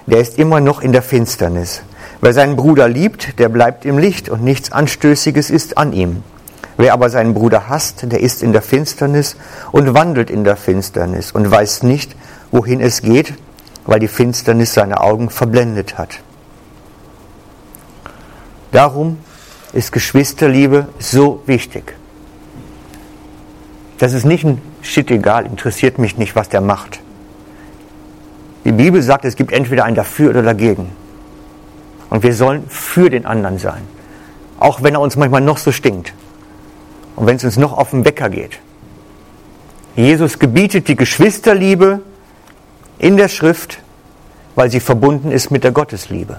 der 0.06 0.20
ist 0.20 0.38
immer 0.38 0.60
noch 0.60 0.80
in 0.80 0.92
der 0.92 1.02
Finsternis. 1.02 1.82
Wer 2.20 2.32
seinen 2.32 2.56
Bruder 2.56 2.88
liebt, 2.88 3.38
der 3.38 3.48
bleibt 3.48 3.84
im 3.84 3.98
Licht 3.98 4.28
und 4.28 4.42
nichts 4.42 4.72
Anstößiges 4.72 5.50
ist 5.50 5.78
an 5.78 5.92
ihm. 5.92 6.24
Wer 6.76 6.92
aber 6.92 7.10
seinen 7.10 7.32
Bruder 7.32 7.68
hasst, 7.68 8.10
der 8.10 8.20
ist 8.20 8.42
in 8.42 8.52
der 8.52 8.62
Finsternis 8.62 9.36
und 9.70 9.94
wandelt 9.94 10.30
in 10.30 10.42
der 10.42 10.56
Finsternis 10.56 11.30
und 11.30 11.50
weiß 11.50 11.84
nicht, 11.84 12.16
wohin 12.50 12.80
es 12.80 13.02
geht, 13.02 13.34
weil 13.84 14.00
die 14.00 14.08
Finsternis 14.08 14.74
seine 14.74 15.00
Augen 15.00 15.30
verblendet 15.30 15.96
hat. 15.96 16.20
Darum 18.72 19.18
ist 19.72 19.92
Geschwisterliebe 19.92 20.88
so 20.98 21.42
wichtig. 21.46 21.94
Das 23.98 24.12
ist 24.12 24.24
nicht 24.24 24.44
ein 24.44 24.60
Shit 24.86 25.10
egal, 25.10 25.46
interessiert 25.46 25.98
mich 25.98 26.16
nicht, 26.16 26.36
was 26.36 26.48
der 26.48 26.60
macht. 26.60 27.00
Die 28.64 28.72
Bibel 28.72 29.02
sagt, 29.02 29.24
es 29.24 29.36
gibt 29.36 29.52
entweder 29.52 29.84
ein 29.84 29.94
dafür 29.94 30.30
oder 30.30 30.42
dagegen. 30.42 30.92
Und 32.08 32.22
wir 32.22 32.34
sollen 32.34 32.64
für 32.68 33.10
den 33.10 33.26
anderen 33.26 33.58
sein. 33.58 33.82
Auch 34.58 34.82
wenn 34.82 34.94
er 34.94 35.00
uns 35.00 35.16
manchmal 35.16 35.40
noch 35.40 35.58
so 35.58 35.72
stinkt. 35.72 36.14
Und 37.16 37.26
wenn 37.26 37.36
es 37.36 37.44
uns 37.44 37.56
noch 37.56 37.76
auf 37.76 37.90
den 37.90 38.04
Wecker 38.04 38.30
geht. 38.30 38.60
Jesus 39.96 40.38
gebietet 40.38 40.88
die 40.88 40.96
Geschwisterliebe 40.96 42.00
in 42.98 43.16
der 43.16 43.28
Schrift, 43.28 43.78
weil 44.54 44.70
sie 44.70 44.80
verbunden 44.80 45.32
ist 45.32 45.50
mit 45.50 45.64
der 45.64 45.72
Gottesliebe. 45.72 46.38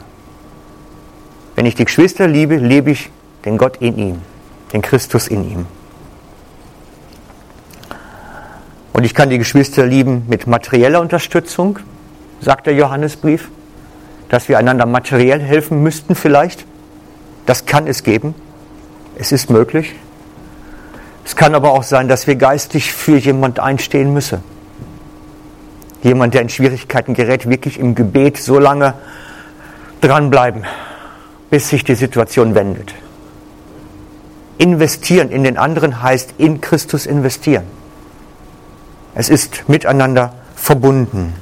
Wenn 1.55 1.65
ich 1.65 1.75
die 1.75 1.85
Geschwister 1.85 2.27
liebe, 2.27 2.55
lebe 2.55 2.91
ich 2.91 3.09
den 3.43 3.57
Gott 3.57 3.77
in 3.77 3.97
ihm, 3.97 4.21
den 4.71 4.81
Christus 4.81 5.27
in 5.27 5.49
ihm. 5.49 5.65
Und 8.97 9.03
ich 9.03 9.13
kann 9.13 9.29
die 9.29 9.37
Geschwister 9.37 9.85
lieben 9.85 10.25
mit 10.27 10.47
materieller 10.47 10.99
Unterstützung, 11.01 11.77
sagt 12.41 12.65
der 12.65 12.73
Johannesbrief, 12.73 13.51
dass 14.27 14.49
wir 14.49 14.57
einander 14.57 14.87
materiell 14.87 15.39
helfen 15.39 15.83
müssten 15.83 16.15
vielleicht. 16.15 16.65
Das 17.45 17.67
kann 17.67 17.85
es 17.85 18.01
geben. 18.01 18.33
Es 19.15 19.31
ist 19.31 19.51
möglich. 19.51 19.93
Es 21.23 21.35
kann 21.35 21.53
aber 21.53 21.73
auch 21.73 21.83
sein, 21.83 22.07
dass 22.07 22.25
wir 22.25 22.37
geistig 22.37 22.91
für 22.91 23.17
jemand 23.17 23.59
einstehen 23.59 24.15
müssen. 24.15 24.39
Jemand, 26.01 26.33
der 26.33 26.41
in 26.41 26.49
Schwierigkeiten 26.49 27.13
gerät, 27.13 27.47
wirklich 27.47 27.77
im 27.77 27.93
Gebet 27.93 28.37
so 28.37 28.57
lange 28.57 28.95
dranbleiben, 30.01 30.63
bis 31.51 31.69
sich 31.69 31.83
die 31.83 31.93
Situation 31.93 32.55
wendet. 32.55 32.95
Investieren 34.57 35.29
in 35.29 35.43
den 35.43 35.59
anderen 35.59 36.01
heißt 36.01 36.33
in 36.39 36.61
Christus 36.61 37.05
investieren. 37.05 37.76
Es 39.19 39.29
ist 39.29 39.67
miteinander 39.67 40.31
verbunden. 40.55 41.33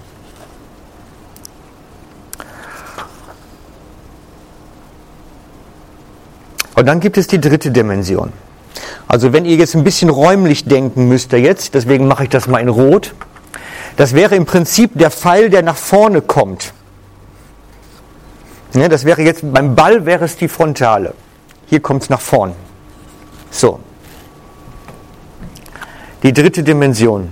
Und 6.75 6.85
dann 6.85 7.01
gibt 7.01 7.17
es 7.17 7.27
die 7.27 7.41
dritte 7.41 7.71
Dimension. 7.71 8.31
Also 9.09 9.33
wenn 9.33 9.43
ihr 9.43 9.57
jetzt 9.57 9.75
ein 9.75 9.83
bisschen 9.83 10.09
räumlich 10.09 10.63
denken 10.63 11.09
müsst 11.09 11.33
jetzt, 11.33 11.73
deswegen 11.73 12.07
mache 12.07 12.23
ich 12.23 12.29
das 12.29 12.47
mal 12.47 12.59
in 12.59 12.69
Rot. 12.69 13.13
Das 13.97 14.13
wäre 14.15 14.35
im 14.35 14.45
Prinzip 14.45 14.91
der 14.93 15.11
Pfeil, 15.11 15.49
der 15.49 15.61
nach 15.61 15.75
vorne 15.75 16.21
kommt. 16.21 16.73
Ja, 18.73 18.87
das 18.87 19.03
wäre 19.03 19.21
jetzt, 19.21 19.41
beim 19.51 19.75
Ball 19.75 20.05
wäre 20.05 20.23
es 20.23 20.37
die 20.37 20.47
Frontale. 20.47 21.13
Hier 21.65 21.81
kommt 21.81 22.03
es 22.03 22.09
nach 22.09 22.21
vorn. 22.21 22.53
So. 23.51 23.81
Die 26.23 26.31
dritte 26.31 26.63
Dimension. 26.63 27.31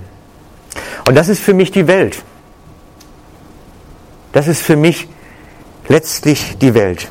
Und 1.06 1.14
das 1.14 1.28
ist 1.28 1.40
für 1.40 1.54
mich 1.54 1.70
die 1.70 1.86
Welt. 1.86 2.22
Das 4.32 4.48
ist 4.48 4.62
für 4.62 4.76
mich 4.76 5.08
letztlich 5.88 6.56
die 6.58 6.74
Welt. 6.74 7.08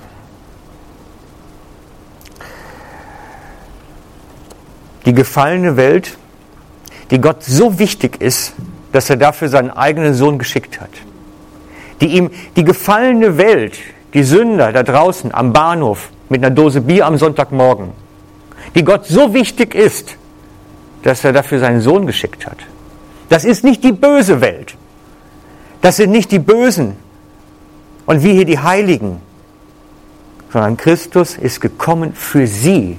die 5.05 5.13
gefallene 5.13 5.77
Welt, 5.77 6.17
die 7.11 7.19
Gott 7.19 7.43
so 7.43 7.79
wichtig 7.79 8.21
ist, 8.21 8.53
dass 8.91 9.09
er 9.09 9.17
dafür 9.17 9.49
seinen 9.49 9.71
eigenen 9.71 10.13
Sohn 10.13 10.37
geschickt 10.37 10.79
hat. 10.79 10.89
Die 12.01 12.07
ihm 12.07 12.31
die 12.55 12.63
gefallene 12.63 13.37
Welt, 13.37 13.77
die 14.13 14.23
Sünder 14.23 14.71
da 14.71 14.83
draußen 14.83 15.33
am 15.33 15.53
Bahnhof 15.53 16.09
mit 16.29 16.43
einer 16.43 16.53
Dose 16.53 16.81
Bier 16.81 17.05
am 17.05 17.17
Sonntagmorgen, 17.17 17.91
die 18.75 18.83
Gott 18.83 19.05
so 19.05 19.33
wichtig 19.33 19.75
ist, 19.75 20.15
dass 21.03 21.23
er 21.23 21.33
dafür 21.33 21.59
seinen 21.59 21.81
Sohn 21.81 22.07
geschickt 22.07 22.45
hat. 22.45 22.57
Das 23.29 23.45
ist 23.45 23.63
nicht 23.63 23.83
die 23.83 23.91
böse 23.91 24.41
Welt. 24.41 24.75
Das 25.81 25.97
sind 25.97 26.11
nicht 26.11 26.31
die 26.31 26.39
Bösen 26.39 26.95
und 28.05 28.23
wir 28.23 28.33
hier 28.33 28.45
die 28.45 28.59
Heiligen, 28.59 29.21
sondern 30.51 30.77
Christus 30.77 31.35
ist 31.35 31.59
gekommen 31.61 32.13
für 32.13 32.47
sie, 32.47 32.97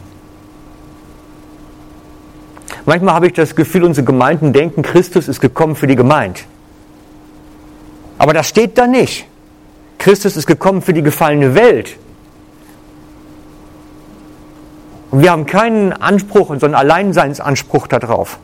Manchmal 2.87 3.14
habe 3.14 3.26
ich 3.26 3.32
das 3.32 3.56
Gefühl, 3.56 3.84
unsere 3.84 4.04
Gemeinden 4.04 4.52
denken, 4.52 4.82
Christus 4.82 5.28
ist 5.28 5.40
gekommen 5.40 5.74
für 5.74 5.87
die 5.87 5.96
Gemeinde. 5.96 6.40
Aber 8.18 8.34
das 8.34 8.48
steht 8.48 8.76
da 8.76 8.87
nicht. 8.87 9.26
Christus 9.98 10.37
ist 10.37 10.46
gekommen 10.46 10.82
für 10.82 10.92
die 10.92 11.02
gefallene 11.02 11.54
Welt. 11.54 11.96
Und 15.10 15.22
wir 15.22 15.30
haben 15.30 15.46
keinen 15.46 15.92
Anspruch, 15.92 16.48
sondern 16.48 16.74
Alleinseinsanspruch 16.74 17.87
darauf. 17.87 18.38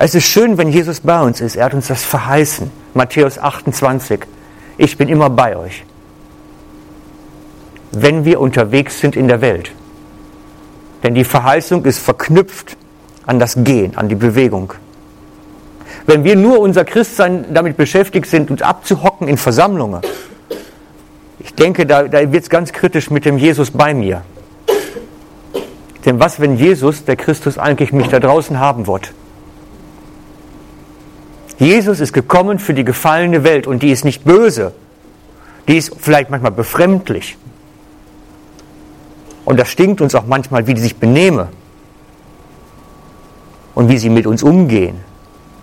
Es 0.00 0.14
ist 0.14 0.26
schön, 0.26 0.56
wenn 0.58 0.68
Jesus 0.68 1.00
bei 1.00 1.20
uns 1.20 1.40
ist. 1.40 1.56
Er 1.56 1.64
hat 1.64 1.74
uns 1.74 1.88
das 1.88 2.04
verheißen. 2.04 2.70
Matthäus 2.94 3.36
28. 3.36 4.20
Ich 4.76 4.96
bin 4.96 5.08
immer 5.08 5.28
bei 5.28 5.56
euch. 5.56 5.84
Wenn 7.90 8.24
wir 8.24 8.40
unterwegs 8.40 9.00
sind 9.00 9.16
in 9.16 9.26
der 9.26 9.40
Welt. 9.40 9.72
Denn 11.02 11.14
die 11.14 11.24
Verheißung 11.24 11.84
ist 11.84 11.98
verknüpft 11.98 12.76
an 13.26 13.40
das 13.40 13.56
Gehen, 13.64 13.96
an 13.96 14.08
die 14.08 14.14
Bewegung. 14.14 14.72
Wenn 16.06 16.22
wir 16.22 16.36
nur 16.36 16.60
unser 16.60 16.84
Christsein 16.84 17.52
damit 17.52 17.76
beschäftigt 17.76 18.26
sind, 18.26 18.52
uns 18.52 18.62
abzuhocken 18.62 19.26
in 19.26 19.36
Versammlungen, 19.36 20.02
ich 21.40 21.54
denke, 21.54 21.86
da, 21.86 22.04
da 22.04 22.32
wird 22.32 22.44
es 22.44 22.50
ganz 22.50 22.72
kritisch 22.72 23.10
mit 23.10 23.24
dem 23.24 23.36
Jesus 23.36 23.72
bei 23.72 23.94
mir. 23.94 24.22
Denn 26.04 26.20
was, 26.20 26.38
wenn 26.38 26.56
Jesus, 26.56 27.04
der 27.04 27.16
Christus, 27.16 27.58
eigentlich 27.58 27.92
mich 27.92 28.08
da 28.08 28.20
draußen 28.20 28.58
haben 28.60 28.86
wird? 28.86 29.12
Jesus 31.58 31.98
ist 32.00 32.12
gekommen 32.12 32.58
für 32.58 32.72
die 32.72 32.84
gefallene 32.84 33.42
Welt 33.42 33.66
und 33.66 33.82
die 33.82 33.90
ist 33.90 34.04
nicht 34.04 34.24
böse. 34.24 34.72
Die 35.66 35.76
ist 35.76 35.92
vielleicht 35.98 36.30
manchmal 36.30 36.52
befremdlich. 36.52 37.36
Und 39.44 39.58
das 39.58 39.68
stinkt 39.68 40.00
uns 40.00 40.14
auch 40.14 40.26
manchmal, 40.26 40.66
wie 40.66 40.74
die 40.74 40.80
sich 40.80 40.96
benehmen 40.96 41.48
und 43.74 43.88
wie 43.88 43.98
sie 43.98 44.10
mit 44.10 44.26
uns 44.26 44.42
umgehen. 44.42 45.00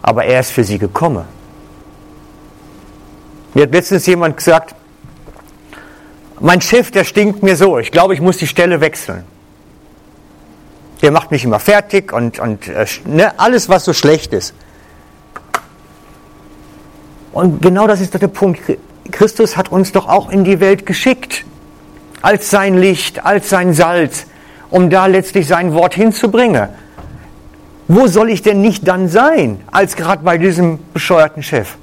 Aber 0.02 0.26
er 0.26 0.42
ist 0.42 0.52
für 0.52 0.64
sie 0.64 0.78
gekommen. 0.78 1.26
Mir 3.54 3.64
hat 3.64 3.72
letztens 3.72 4.06
jemand 4.06 4.38
gesagt, 4.38 4.76
mein 6.40 6.62
Chef, 6.62 6.92
der 6.92 7.06
stinkt 7.06 7.42
mir 7.42 7.56
so, 7.56 7.80
ich 7.80 7.92
glaube, 7.92 8.14
ich 8.14 8.22
muss 8.22 8.38
die 8.38 8.48
Stelle 8.48 8.82
wechseln. 8.82 9.24
Der 11.02 11.12
macht 11.12 11.32
mich 11.32 11.46
immer 11.46 11.60
fertig 11.60 12.12
und, 12.12 12.40
und 12.40 12.68
äh, 12.68 12.86
ne, 13.06 13.40
alles, 13.40 13.70
was 13.70 13.86
so 13.86 13.94
schlecht 13.94 14.34
ist. 14.34 14.54
Und 17.36 17.62
genau 17.62 17.86
das 17.86 18.00
ist 18.00 18.14
der 18.14 18.30
Punkt. 18.30 18.62
Christus 19.12 19.58
hat 19.58 19.70
uns 19.70 19.92
doch 19.92 20.08
auch 20.08 20.30
in 20.30 20.46
die 20.46 20.62
Welt 20.62 20.86
geschickt 20.86 21.44
als 22.22 22.50
sein 22.50 22.78
Licht, 22.78 23.26
als 23.26 23.50
sein 23.50 23.74
Salz, 23.74 24.26
um 24.70 24.90
da 24.90 25.08
letztlich 25.08 25.46
sein 25.46 25.74
Wort 25.74 25.94
hinzubringen. 25.94 26.70
Wo 27.90 28.08
soll 28.08 28.30
ich 28.30 28.42
denn 28.42 28.62
nicht 28.62 28.88
dann 28.88 29.10
sein, 29.10 29.60
als 29.70 29.98
gerade 29.98 30.24
bei 30.24 30.38
diesem 30.38 30.80
bescheuerten 30.94 31.44
Chef? 31.44 31.76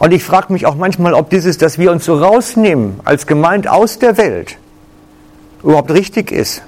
Und 0.00 0.12
ich 0.12 0.24
frage 0.24 0.52
mich 0.52 0.66
auch 0.66 0.74
manchmal, 0.74 1.14
ob 1.14 1.30
dieses, 1.30 1.56
dass 1.56 1.78
wir 1.78 1.92
uns 1.92 2.04
so 2.04 2.18
rausnehmen 2.18 2.98
als 3.04 3.28
gemeint 3.28 3.68
aus 3.68 4.00
der 4.00 4.18
Welt, 4.18 4.58
überhaupt 5.62 5.92
richtig 5.92 6.32
ist. 6.32 6.62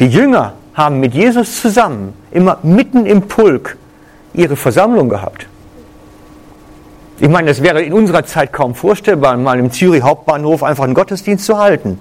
Die 0.00 0.08
Jünger 0.08 0.54
haben 0.74 1.00
mit 1.00 1.14
Jesus 1.14 1.60
zusammen 1.60 2.14
immer 2.30 2.58
mitten 2.62 3.06
im 3.06 3.22
Pulk 3.22 3.76
ihre 4.32 4.56
Versammlung 4.56 5.08
gehabt. 5.08 5.46
Ich 7.20 7.28
meine, 7.28 7.50
es 7.50 7.62
wäre 7.62 7.82
in 7.82 7.92
unserer 7.92 8.24
Zeit 8.24 8.52
kaum 8.52 8.74
vorstellbar, 8.74 9.36
mal 9.36 9.58
im 9.58 9.70
Zürich 9.70 10.02
Hauptbahnhof 10.02 10.64
einfach 10.64 10.84
einen 10.84 10.94
Gottesdienst 10.94 11.46
zu 11.46 11.58
halten. 11.58 11.98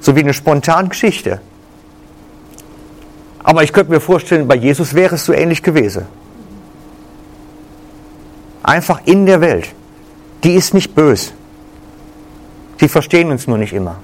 So 0.00 0.14
wie 0.14 0.20
eine 0.20 0.32
spontane 0.32 0.88
Geschichte. 0.88 1.40
Aber 3.42 3.64
ich 3.64 3.72
könnte 3.72 3.90
mir 3.90 4.00
vorstellen, 4.00 4.46
bei 4.46 4.54
Jesus 4.54 4.94
wäre 4.94 5.16
es 5.16 5.24
so 5.24 5.32
ähnlich 5.32 5.62
gewesen. 5.62 6.06
Einfach 8.62 9.00
in 9.06 9.26
der 9.26 9.40
Welt. 9.40 9.70
Die 10.44 10.54
ist 10.54 10.72
nicht 10.72 10.94
bös. 10.94 11.32
Sie 12.78 12.88
verstehen 12.88 13.30
uns 13.30 13.48
nur 13.48 13.58
nicht 13.58 13.72
immer. 13.72 13.96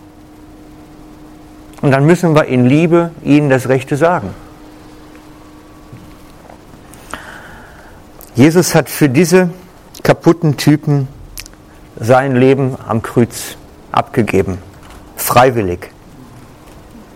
Und 1.84 1.90
dann 1.90 2.06
müssen 2.06 2.34
wir 2.34 2.46
in 2.46 2.64
Liebe 2.64 3.10
ihnen 3.22 3.50
das 3.50 3.68
Rechte 3.68 3.98
sagen. 3.98 4.30
Jesus 8.34 8.74
hat 8.74 8.88
für 8.88 9.10
diese 9.10 9.50
kaputten 10.02 10.56
Typen 10.56 11.08
sein 12.00 12.36
Leben 12.36 12.74
am 12.88 13.02
Kreuz 13.02 13.58
abgegeben. 13.92 14.56
Freiwillig. 15.16 15.90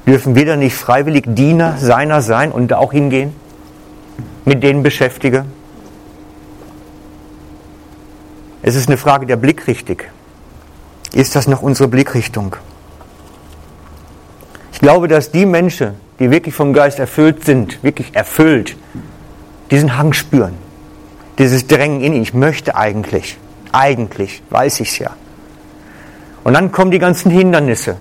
Dürfen 0.07 0.35
wir 0.35 0.44
dann 0.44 0.59
nicht 0.59 0.76
freiwillig 0.76 1.24
Diener 1.28 1.78
seiner 1.78 2.20
sein 2.20 2.52
und 2.52 2.74
auch 2.74 2.92
hingehen? 2.92 3.35
Mit 4.44 4.62
denen 4.62 4.83
beschäftigen? 4.83 5.50
Es 8.61 8.74
ist 8.74 8.90
eine 8.90 8.98
Frage 8.98 9.24
der 9.24 9.37
Blickrichtung. 9.37 10.02
Ist 11.14 11.37
das 11.37 11.48
noch 11.48 11.62
unsere 11.62 11.88
Blickrichtung? 11.88 12.54
Ich 14.79 14.83
glaube, 14.83 15.09
dass 15.09 15.33
die 15.33 15.45
Menschen, 15.45 15.95
die 16.21 16.31
wirklich 16.31 16.55
vom 16.55 16.73
Geist 16.73 17.01
erfüllt 17.01 17.45
sind, 17.45 17.83
wirklich 17.83 18.14
erfüllt, 18.14 18.77
diesen 19.73 19.99
Hang 19.99 20.12
spüren. 20.12 20.55
Dieses 21.37 21.67
Drängen 21.67 22.01
in 22.01 22.12
ihn. 22.12 22.23
Ich 22.23 22.33
möchte 22.33 22.77
eigentlich. 22.77 23.38
Eigentlich 23.73 24.41
weiß 24.51 24.79
ich 24.79 24.91
es 24.91 24.99
ja. 25.01 25.11
Und 26.45 26.55
dann 26.55 26.71
kommen 26.71 26.93
die 26.93 27.01
ganzen 27.01 27.29
Hindernisse. 27.33 27.97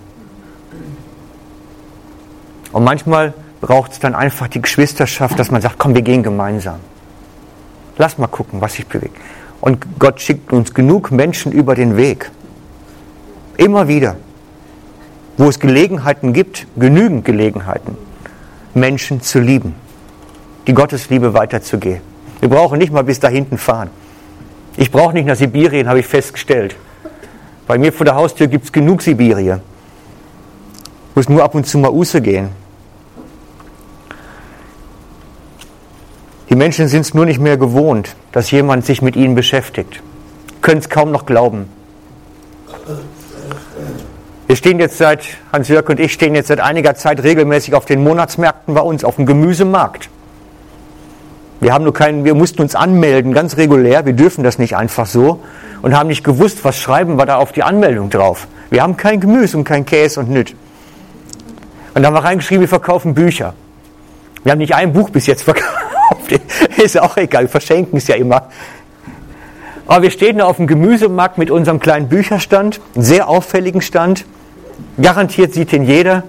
Und 2.71 2.83
manchmal 2.83 3.33
braucht 3.59 3.93
es 3.93 3.99
dann 3.99 4.13
einfach 4.13 4.47
die 4.47 4.61
Geschwisterschaft, 4.61 5.39
dass 5.39 5.49
man 5.49 5.63
sagt, 5.63 5.79
komm, 5.79 5.95
wir 5.95 6.03
gehen 6.03 6.21
gemeinsam. 6.21 6.79
Lass 7.97 8.19
mal 8.19 8.27
gucken, 8.27 8.61
was 8.61 8.73
sich 8.73 8.85
bewegt. 8.85 9.17
Und 9.61 9.83
Gott 9.97 10.21
schickt 10.21 10.53
uns 10.53 10.75
genug 10.75 11.09
Menschen 11.09 11.51
über 11.51 11.73
den 11.73 11.97
Weg. 11.97 12.29
Immer 13.57 13.87
wieder. 13.87 14.17
Wo 15.37 15.47
es 15.47 15.59
Gelegenheiten 15.59 16.33
gibt, 16.33 16.65
genügend 16.75 17.23
Gelegenheiten, 17.23 17.95
Menschen 18.73 19.21
zu 19.21 19.39
lieben, 19.39 19.75
die 20.65 20.73
Gottesliebe 20.73 21.33
weiterzugehen. 21.33 22.01
Wir 22.39 22.49
brauchen 22.49 22.79
nicht 22.79 22.91
mal 22.91 23.03
bis 23.03 23.19
da 23.19 23.27
hinten 23.27 23.57
fahren. 23.57 23.89
Ich 24.77 24.91
brauche 24.91 25.13
nicht 25.13 25.25
nach 25.25 25.35
Sibirien, 25.35 25.87
habe 25.87 25.99
ich 25.99 26.07
festgestellt. 26.07 26.75
Bei 27.67 27.77
mir 27.77 27.93
vor 27.93 28.05
der 28.05 28.15
Haustür 28.15 28.47
gibt 28.47 28.65
es 28.65 28.71
genug 28.71 29.01
Sibirien. 29.01 29.61
Muss 31.15 31.29
nur 31.29 31.43
ab 31.43 31.55
und 31.55 31.65
zu 31.65 31.77
mal 31.77 31.91
Usse 31.91 32.21
gehen. 32.21 32.49
Die 36.49 36.55
Menschen 36.55 36.87
sind 36.87 37.01
es 37.01 37.13
nur 37.13 37.25
nicht 37.25 37.39
mehr 37.39 37.57
gewohnt, 37.57 38.15
dass 38.31 38.51
jemand 38.51 38.85
sich 38.85 39.01
mit 39.01 39.15
ihnen 39.15 39.35
beschäftigt. 39.35 40.01
Können 40.61 40.79
es 40.79 40.89
kaum 40.89 41.11
noch 41.11 41.25
glauben. 41.25 41.69
Wir 44.47 44.55
stehen 44.55 44.79
jetzt 44.79 44.97
seit, 44.97 45.25
Hans-Jörg 45.51 45.89
und 45.89 45.99
ich 45.99 46.13
stehen 46.13 46.33
jetzt 46.33 46.47
seit 46.47 46.61
einiger 46.61 46.95
Zeit 46.95 47.21
regelmäßig 47.21 47.75
auf 47.75 47.83
den 47.83 48.01
Monatsmärkten 48.01 48.73
bei 48.73 48.79
uns, 48.79 49.03
auf 49.03 49.17
dem 49.17 49.25
Gemüsemarkt. 49.25 50.09
Wir, 51.59 51.73
haben 51.73 51.83
nur 51.83 51.93
keinen, 51.93 52.23
wir 52.23 52.33
mussten 52.33 52.61
uns 52.61 52.73
anmelden, 52.73 53.33
ganz 53.33 53.57
regulär, 53.57 54.05
wir 54.05 54.13
dürfen 54.13 54.45
das 54.45 54.57
nicht 54.57 54.77
einfach 54.77 55.05
so 55.05 55.43
und 55.81 55.97
haben 55.97 56.07
nicht 56.07 56.23
gewusst, 56.23 56.63
was 56.63 56.77
schreiben 56.77 57.17
wir 57.17 57.25
da 57.25 57.37
auf 57.37 57.51
die 57.51 57.63
Anmeldung 57.63 58.09
drauf. 58.09 58.47
Wir 58.69 58.83
haben 58.83 58.95
kein 58.95 59.19
Gemüse 59.19 59.57
und 59.57 59.65
kein 59.65 59.85
Käse 59.85 60.21
und 60.21 60.29
nüt. 60.29 60.55
Und 61.93 62.03
da 62.03 62.07
haben 62.07 62.13
wir 62.13 62.23
reingeschrieben, 62.23 62.61
wir 62.61 62.69
verkaufen 62.69 63.15
Bücher. 63.15 63.53
Wir 64.43 64.53
haben 64.53 64.59
nicht 64.59 64.73
ein 64.73 64.93
Buch 64.93 65.09
bis 65.09 65.25
jetzt 65.25 65.43
verkauft. 65.43 65.67
Ist 66.77 66.97
auch 66.97 67.17
egal, 67.17 67.43
wir 67.43 67.49
verschenken 67.49 67.97
es 67.97 68.07
ja 68.07 68.15
immer. 68.15 68.47
Aber 69.87 70.03
wir 70.03 70.11
stehen 70.11 70.39
da 70.39 70.45
auf 70.45 70.57
dem 70.57 70.67
Gemüsemarkt 70.67 71.37
mit 71.37 71.49
unserem 71.49 71.79
kleinen 71.79 72.09
Bücherstand, 72.09 72.81
einem 72.93 73.03
sehr 73.03 73.29
auffälligen 73.29 73.81
Stand. 73.81 74.25
Garantiert 75.01 75.53
sieht 75.53 75.71
ihn 75.71 75.83
jeder. 75.83 76.23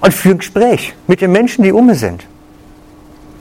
Und 0.00 0.12
führen 0.12 0.38
Gespräch 0.38 0.94
mit 1.06 1.20
den 1.20 1.32
Menschen, 1.32 1.64
die 1.64 1.72
um 1.72 1.92
sind. 1.94 2.26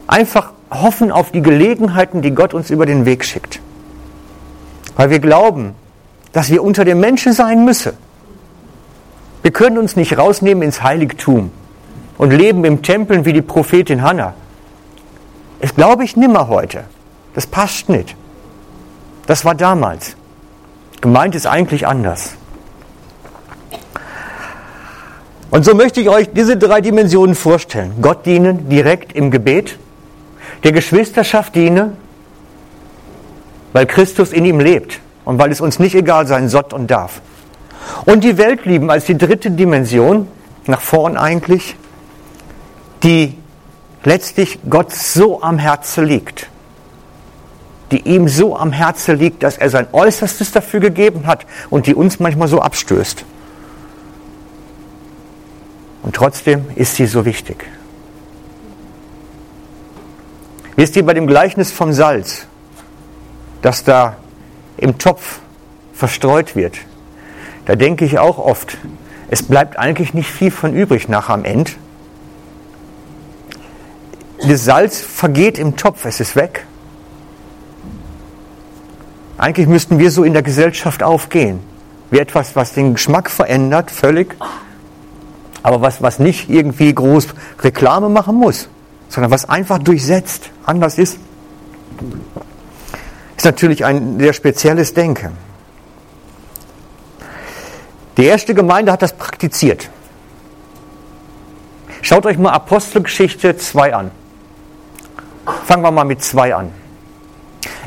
Einfach 0.08 0.52
hoffen 0.72 1.12
auf 1.12 1.32
die 1.32 1.42
Gelegenheiten, 1.42 2.22
die 2.22 2.32
Gott 2.32 2.54
uns 2.54 2.70
über 2.70 2.86
den 2.86 3.06
Weg 3.06 3.26
schickt. 3.26 3.60
Weil 4.96 5.10
wir 5.10 5.20
glauben, 5.20 5.74
dass 6.32 6.50
wir 6.50 6.64
unter 6.64 6.86
den 6.86 7.00
Menschen 7.00 7.34
sein 7.34 7.66
müssen. 7.66 7.94
Wir 9.42 9.52
können 9.52 9.78
uns 9.78 9.96
nicht 9.96 10.18
rausnehmen 10.18 10.64
ins 10.64 10.84
Heiligtum 10.84 11.52
und 12.18 12.32
leben 12.32 12.66
im 12.66 12.82
Tempel 12.82 13.26
wie 13.26 13.34
die 13.34 13.42
Prophetin 13.42 14.02
Hannah. 14.02 14.34
Das 15.62 15.76
glaube 15.76 16.04
ich 16.04 16.16
nimmer 16.16 16.48
heute. 16.48 16.84
Das 17.34 17.48
passt 17.48 17.90
nicht. 17.90 18.16
Das 19.28 19.46
war 19.46 19.54
damals. 19.54 20.16
Gemeint 21.02 21.36
ist 21.36 21.46
eigentlich 21.46 21.86
anders. 21.86 22.34
Und 25.52 25.64
so 25.64 25.76
möchte 25.76 26.02
ich 26.02 26.10
euch 26.10 26.30
diese 26.34 26.58
drei 26.58 26.82
Dimensionen 26.82 27.36
vorstellen. 27.36 27.94
Gott 28.02 28.26
dienen 28.26 28.70
direkt 28.70 29.14
im 29.14 29.32
Gebet, 29.32 29.78
der 30.64 30.72
Geschwisterschaft 30.72 31.56
diene, 31.56 31.94
weil 33.74 33.86
Christus 33.86 34.34
in 34.34 34.46
ihm 34.46 34.60
lebt 34.60 35.00
und 35.24 35.40
weil 35.40 35.52
es 35.52 35.62
uns 35.62 35.80
nicht 35.80 35.96
egal 35.96 36.26
sein 36.26 36.50
soll 36.50 36.66
und 36.74 36.90
darf. 36.90 37.22
Und 38.06 38.24
die 38.24 38.38
Welt 38.38 38.66
lieben 38.66 38.90
als 38.90 39.06
die 39.06 39.18
dritte 39.18 39.52
Dimension, 39.52 40.28
nach 40.66 40.82
vorn 40.82 41.16
eigentlich, 41.16 41.76
die 43.04 43.38
letztlich 44.04 44.60
Gott 44.70 44.94
so 44.94 45.42
am 45.42 45.58
Herzen 45.58 46.06
liegt, 46.06 46.50
die 47.92 48.02
ihm 48.02 48.28
so 48.28 48.58
am 48.58 48.72
Herzen 48.72 49.18
liegt, 49.18 49.44
dass 49.44 49.58
er 49.58 49.70
sein 49.70 49.88
Äußerstes 49.92 50.52
dafür 50.52 50.80
gegeben 50.80 51.26
hat 51.26 51.46
und 51.70 51.88
die 51.88 51.96
uns 51.96 52.20
manchmal 52.20 52.48
so 52.48 52.62
abstößt. 52.62 53.24
Und 56.04 56.16
trotzdem 56.16 56.66
ist 56.76 56.96
sie 56.96 57.06
so 57.06 57.26
wichtig. 57.26 57.66
Wisst 60.76 60.96
ihr 60.96 61.06
bei 61.06 61.14
dem 61.14 61.28
Gleichnis 61.28 61.72
vom 61.72 61.92
Salz, 61.92 62.46
das 63.62 63.84
da 63.84 64.18
im 64.78 64.98
Topf 64.98 65.40
verstreut 65.94 66.56
wird, 66.56 66.78
da 67.66 67.76
denke 67.76 68.06
ich 68.06 68.20
auch 68.20 68.38
oft, 68.38 68.78
es 69.30 69.44
bleibt 69.44 69.78
eigentlich 69.78 70.14
nicht 70.14 70.30
viel 70.30 70.52
von 70.52 70.74
übrig 70.74 71.10
nach 71.10 71.30
am 71.30 71.44
Ende. 71.44 71.72
Das 74.48 74.64
Salz 74.64 75.02
vergeht 75.02 75.58
im 75.58 75.76
Topf, 75.76 76.06
es 76.06 76.20
ist 76.20 76.36
weg. 76.36 76.66
Eigentlich 79.38 79.68
müssten 79.68 80.00
wir 80.00 80.10
so 80.12 80.24
in 80.24 80.34
der 80.34 80.42
Gesellschaft 80.42 81.04
aufgehen. 81.04 81.60
Wie 82.10 82.20
etwas, 82.20 82.56
was 82.56 82.74
den 82.74 82.94
Geschmack 82.94 83.30
verändert, 83.30 83.92
völlig, 83.92 84.36
aber 85.62 85.82
was, 85.82 86.02
was 86.02 86.20
nicht 86.20 86.50
irgendwie 86.50 86.94
groß 86.94 87.28
Reklame 87.60 88.10
machen 88.10 88.36
muss, 88.36 88.70
sondern 89.10 89.32
was 89.32 89.48
einfach 89.48 89.80
durchsetzt, 89.80 90.50
anders 90.66 90.98
ist. 90.98 91.20
Ist 93.36 93.46
natürlich 93.46 93.86
ein 93.86 94.20
sehr 94.20 94.34
spezielles 94.34 94.94
Denken. 94.94 95.34
Die 98.16 98.26
erste 98.26 98.56
Gemeinde 98.56 98.92
hat 98.92 99.02
das 99.02 99.14
praktiziert. 99.14 99.90
Schaut 102.02 102.26
euch 102.26 102.38
mal 102.38 102.52
Apostelgeschichte 102.52 103.58
2 103.58 103.94
an. 103.94 104.12
Fangen 105.66 105.84
wir 105.84 105.92
mal 105.92 106.06
mit 106.06 106.24
2 106.24 106.56
an. 106.56 106.72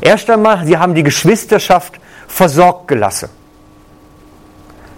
Erst 0.01 0.29
einmal, 0.29 0.65
sie 0.65 0.77
haben 0.77 0.95
die 0.95 1.03
Geschwisterschaft 1.03 1.99
versorgt 2.27 2.87
gelassen. 2.87 3.29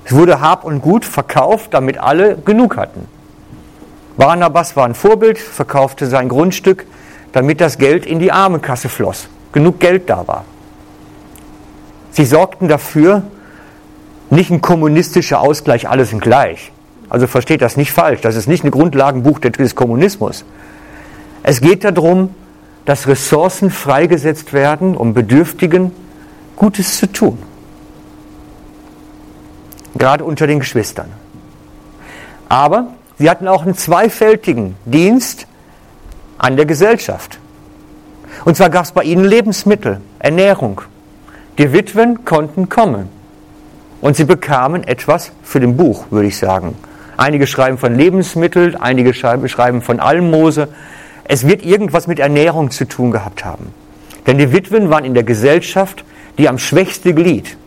Es 0.06 0.14
wurde 0.14 0.42
Hab 0.42 0.66
und 0.66 0.82
Gut 0.82 1.06
verkauft, 1.06 1.74
damit 1.74 1.98
alle 1.98 2.38
genug 2.38 2.78
hatten. 2.78 3.08
Barnabas 4.18 4.76
war 4.76 4.86
ein 4.86 4.96
Vorbild, 4.96 5.40
verkaufte 5.40 6.08
sein 6.08 6.30
Grundstück, 6.30 6.86
damit 7.32 7.62
das 7.62 7.78
Geld 7.78 8.06
in 8.06 8.20
die 8.20 8.32
Armenkasse 8.32 8.90
floss, 8.90 9.28
genug 9.52 9.80
Geld 9.80 10.10
da 10.10 10.28
war. 10.28 10.46
Sie 12.12 12.26
sorgten 12.26 12.68
dafür, 12.68 13.24
nicht 14.30 14.52
ein 14.52 14.62
kommunistischer 14.62 15.40
Ausgleich, 15.42 15.90
alle 15.90 16.06
sind 16.06 16.22
gleich. 16.22 16.72
Also 17.10 17.28
versteht 17.28 17.62
das 17.62 17.76
nicht 17.76 17.92
falsch, 17.92 18.22
das 18.22 18.36
ist 18.36 18.48
nicht 18.48 18.64
ein 18.64 18.72
Grundlagenbuch 18.72 19.40
des 19.40 19.76
Kommunismus. 19.76 20.46
Es 21.42 21.60
geht 21.60 21.84
darum, 21.84 22.34
dass 22.86 23.08
Ressourcen 23.08 23.69
freigesetzt 23.69 24.54
werden, 24.54 24.96
um 24.96 25.13
Bedürftigen 25.13 25.91
Gutes 26.55 26.97
zu 26.97 27.08
tun. 27.12 27.38
Gerade 29.95 30.24
unter 30.24 30.47
den 30.47 30.60
Geschwistern. 30.60 31.12
Aber 32.49 32.88
sie 33.18 33.30
hatten 33.30 33.47
auch 33.47 33.64
einen 33.64 33.76
zweifältigen 33.76 34.76
Dienst 34.86 35.47
an 36.38 36.58
der 36.58 36.66
Gesellschaft. 36.66 37.39
Und 38.45 38.58
zwar 38.58 38.70
gab 38.70 38.86
es 38.86 38.91
bei 38.91 39.03
ihnen 39.03 39.26
Lebensmittel, 39.26 40.01
Ernährung. 40.20 40.82
Die 41.58 41.72
Witwen 41.72 42.26
konnten 42.26 42.68
kommen. 42.70 43.10
Und 44.01 44.18
sie 44.18 44.26
bekamen 44.26 44.84
etwas 44.84 45.32
für 45.43 45.60
den 45.60 45.78
Buch, 45.78 46.05
würde 46.10 46.28
ich 46.28 46.38
sagen. 46.38 46.76
Einige 47.16 47.47
schreiben 47.47 47.78
von 47.78 47.95
Lebensmitteln, 47.95 48.76
einige 48.76 49.14
schreiben 49.14 49.82
von 49.82 49.99
Almose. 49.99 50.68
Es 51.26 51.47
wird 51.47 51.65
irgendwas 51.65 52.07
mit 52.07 52.19
Ernährung 52.19 52.71
zu 52.71 52.86
tun 52.86 53.11
gehabt 53.11 53.45
haben. 53.45 53.74
Denn 54.28 54.38
die 54.38 54.51
Witwen 54.51 54.89
waren 54.89 55.05
in 55.05 55.13
der 55.13 55.24
Gesellschaft 55.24 56.03
die 56.38 56.49
am 56.49 56.57
schwächste 56.57 57.13
Glied. 57.13 57.57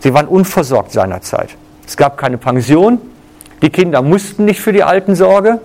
Sie 0.00 0.14
waren 0.14 0.28
unversorgt 0.28 0.92
seinerzeit. 0.92 1.50
Es 1.86 1.96
gab 1.96 2.16
keine 2.16 2.38
Pension. 2.38 2.98
Die 3.62 3.70
Kinder 3.70 4.02
mussten 4.02 4.44
nicht 4.44 4.60
für 4.60 4.72
die 4.72 4.82
Alten 4.82 5.14
Sorge. 5.14 5.60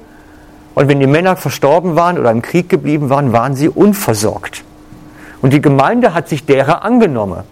Und 0.75 0.87
wenn 0.87 0.99
die 0.99 1.07
Männer 1.07 1.35
verstorben 1.35 1.95
waren 1.95 2.17
oder 2.17 2.31
im 2.31 2.41
Krieg 2.41 2.69
geblieben 2.69 3.09
waren, 3.09 3.31
waren 3.33 3.55
sie 3.55 3.69
unversorgt. 3.69 4.63
Und 5.41 5.53
die 5.53 5.61
Gemeinde 5.61 6.13
hat 6.13 6.29
sich 6.29 6.45
derer 6.45 6.83
angenommen. 6.83 7.43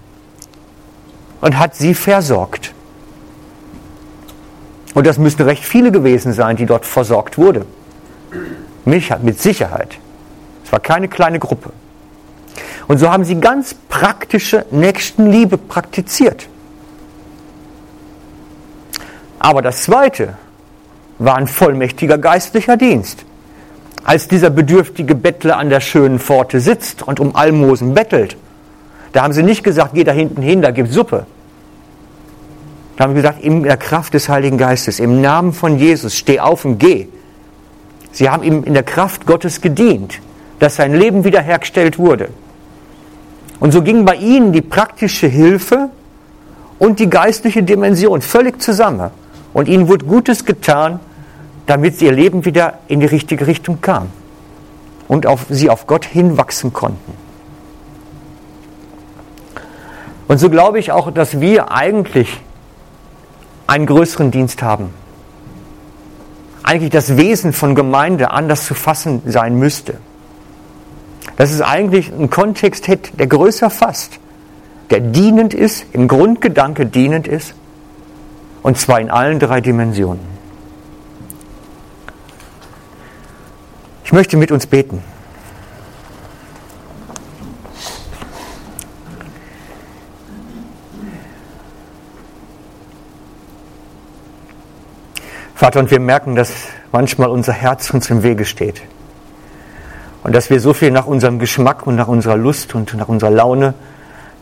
und 1.41 1.59
hat 1.59 1.75
sie 1.75 1.93
versorgt. 1.93 2.73
Und 4.95 5.05
das 5.05 5.19
müssten 5.19 5.43
recht 5.43 5.63
viele 5.63 5.91
gewesen 5.91 6.33
sein, 6.33 6.55
die 6.55 6.65
dort 6.65 6.85
versorgt 6.85 7.37
wurde. 7.37 7.65
Mich 8.85 9.11
hat 9.11 9.23
mit 9.23 9.41
Sicherheit. 9.41 9.97
Es 10.63 10.71
war 10.71 10.79
keine 10.79 11.07
kleine 11.07 11.39
Gruppe. 11.39 11.71
Und 12.87 12.99
so 12.99 13.11
haben 13.11 13.25
sie 13.25 13.39
ganz 13.39 13.75
praktische 13.89 14.65
Nächstenliebe 14.71 15.57
praktiziert. 15.57 16.47
Aber 19.39 19.61
das 19.61 19.83
Zweite 19.83 20.35
war 21.17 21.35
ein 21.35 21.47
vollmächtiger 21.47 22.17
geistlicher 22.17 22.77
Dienst. 22.77 23.25
Als 24.03 24.27
dieser 24.27 24.51
bedürftige 24.51 25.15
Bettler 25.15 25.57
an 25.57 25.69
der 25.69 25.81
schönen 25.81 26.19
Pforte 26.19 26.59
sitzt 26.59 27.01
und 27.01 27.19
um 27.19 27.35
Almosen 27.35 27.95
bettelt, 27.95 28.37
da 29.13 29.23
haben 29.23 29.33
sie 29.33 29.43
nicht 29.43 29.63
gesagt, 29.63 29.93
geh 29.93 30.03
da 30.03 30.11
hinten 30.11 30.41
hin, 30.41 30.61
da 30.61 30.71
gibt 30.71 30.91
Suppe. 30.91 31.25
Da 32.97 33.03
haben 33.03 33.11
sie 33.11 33.21
gesagt, 33.21 33.43
in 33.43 33.63
der 33.63 33.77
Kraft 33.77 34.13
des 34.13 34.29
Heiligen 34.29 34.57
Geistes, 34.57 34.99
im 34.99 35.21
Namen 35.21 35.53
von 35.53 35.79
Jesus, 35.79 36.15
steh 36.15 36.39
auf 36.39 36.65
und 36.65 36.77
geh. 36.77 37.07
Sie 38.15 38.29
haben 38.29 38.43
ihm 38.43 38.63
in 38.63 38.73
der 38.73 38.83
Kraft 38.83 39.25
Gottes 39.25 39.59
gedient, 39.59 40.21
dass 40.59 40.77
sein 40.77 40.93
Leben 40.93 41.25
wiederhergestellt 41.25 41.99
wurde. 41.99 42.29
Und 43.59 43.73
so 43.73 43.81
ging 43.81 44.05
bei 44.05 44.15
ihnen 44.15 44.53
die 44.53 44.61
praktische 44.61 45.27
Hilfe 45.27 45.89
und 46.79 46.99
die 46.99 47.09
geistliche 47.09 47.61
Dimension 47.61 48.21
völlig 48.21 48.61
zusammen. 48.61 49.11
Und 49.51 49.67
ihnen 49.67 49.89
wurde 49.89 50.05
Gutes 50.05 50.45
getan, 50.45 51.01
damit 51.65 52.01
ihr 52.01 52.13
Leben 52.13 52.45
wieder 52.45 52.79
in 52.87 53.01
die 53.01 53.05
richtige 53.05 53.47
Richtung 53.47 53.81
kam 53.81 54.11
und 55.09 55.25
auf, 55.25 55.47
sie 55.49 55.69
auf 55.69 55.85
Gott 55.85 56.05
hinwachsen 56.05 56.71
konnten. 56.71 57.17
Und 60.29 60.37
so 60.37 60.49
glaube 60.49 60.79
ich 60.79 60.93
auch, 60.93 61.11
dass 61.11 61.41
wir 61.41 61.73
eigentlich 61.73 62.39
einen 63.67 63.87
größeren 63.87 64.31
Dienst 64.31 64.63
haben. 64.63 64.91
Eigentlich 66.65 66.89
das 66.89 67.15
Wesen 67.15 67.53
von 67.53 67.75
Gemeinde 67.75 68.31
anders 68.31 68.65
zu 68.65 68.73
fassen 68.73 69.21
sein 69.27 69.55
müsste. 69.55 69.97
Dass 71.37 71.51
es 71.51 71.61
eigentlich 71.61 72.11
einen 72.11 72.31
Kontext 72.31 72.87
hätte, 72.87 73.15
der 73.15 73.27
größer 73.27 73.69
fasst, 73.69 74.19
der 74.89 74.99
dienend 74.99 75.53
ist, 75.53 75.85
im 75.93 76.07
Grundgedanke 76.07 76.87
dienend 76.87 77.27
ist 77.27 77.53
und 78.63 78.79
zwar 78.79 78.99
in 78.99 79.11
allen 79.11 79.37
drei 79.37 79.61
Dimensionen. 79.61 80.25
Ich 84.03 84.11
möchte 84.11 84.35
mit 84.35 84.51
uns 84.51 84.65
beten. 84.65 85.03
Vater, 95.55 95.79
und 95.79 95.89
wir 95.89 96.01
merken, 96.01 96.35
dass 96.35 96.51
manchmal 96.91 97.29
unser 97.29 97.53
Herz 97.53 97.89
uns 97.91 98.09
im 98.09 98.23
Wege 98.23 98.43
steht. 98.43 98.81
Und 100.21 100.35
dass 100.35 100.49
wir 100.49 100.59
so 100.59 100.73
viel 100.73 100.91
nach 100.91 101.07
unserem 101.07 101.39
Geschmack 101.39 101.87
und 101.87 101.95
nach 101.95 102.09
unserer 102.09 102.35
Lust 102.35 102.75
und 102.75 102.93
nach 102.95 103.07
unserer 103.07 103.31
Laune 103.31 103.73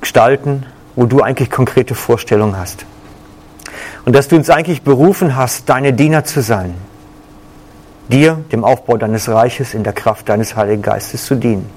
gestalten, 0.01 0.65
wo 0.95 1.05
du 1.05 1.21
eigentlich 1.21 1.51
konkrete 1.51 1.93
Vorstellungen 1.93 2.57
hast. 2.57 2.87
Und 4.05 4.15
dass 4.15 4.27
du 4.27 4.35
uns 4.35 4.49
eigentlich 4.49 4.81
berufen 4.81 5.35
hast, 5.35 5.69
deine 5.69 5.93
Diener 5.93 6.23
zu 6.23 6.41
sein. 6.41 6.73
Dir, 8.09 8.43
dem 8.51 8.63
Aufbau 8.63 8.97
deines 8.97 9.29
Reiches, 9.29 9.75
in 9.75 9.83
der 9.83 9.93
Kraft 9.93 10.29
deines 10.29 10.55
Heiligen 10.55 10.81
Geistes 10.81 11.25
zu 11.25 11.35
dienen. 11.35 11.69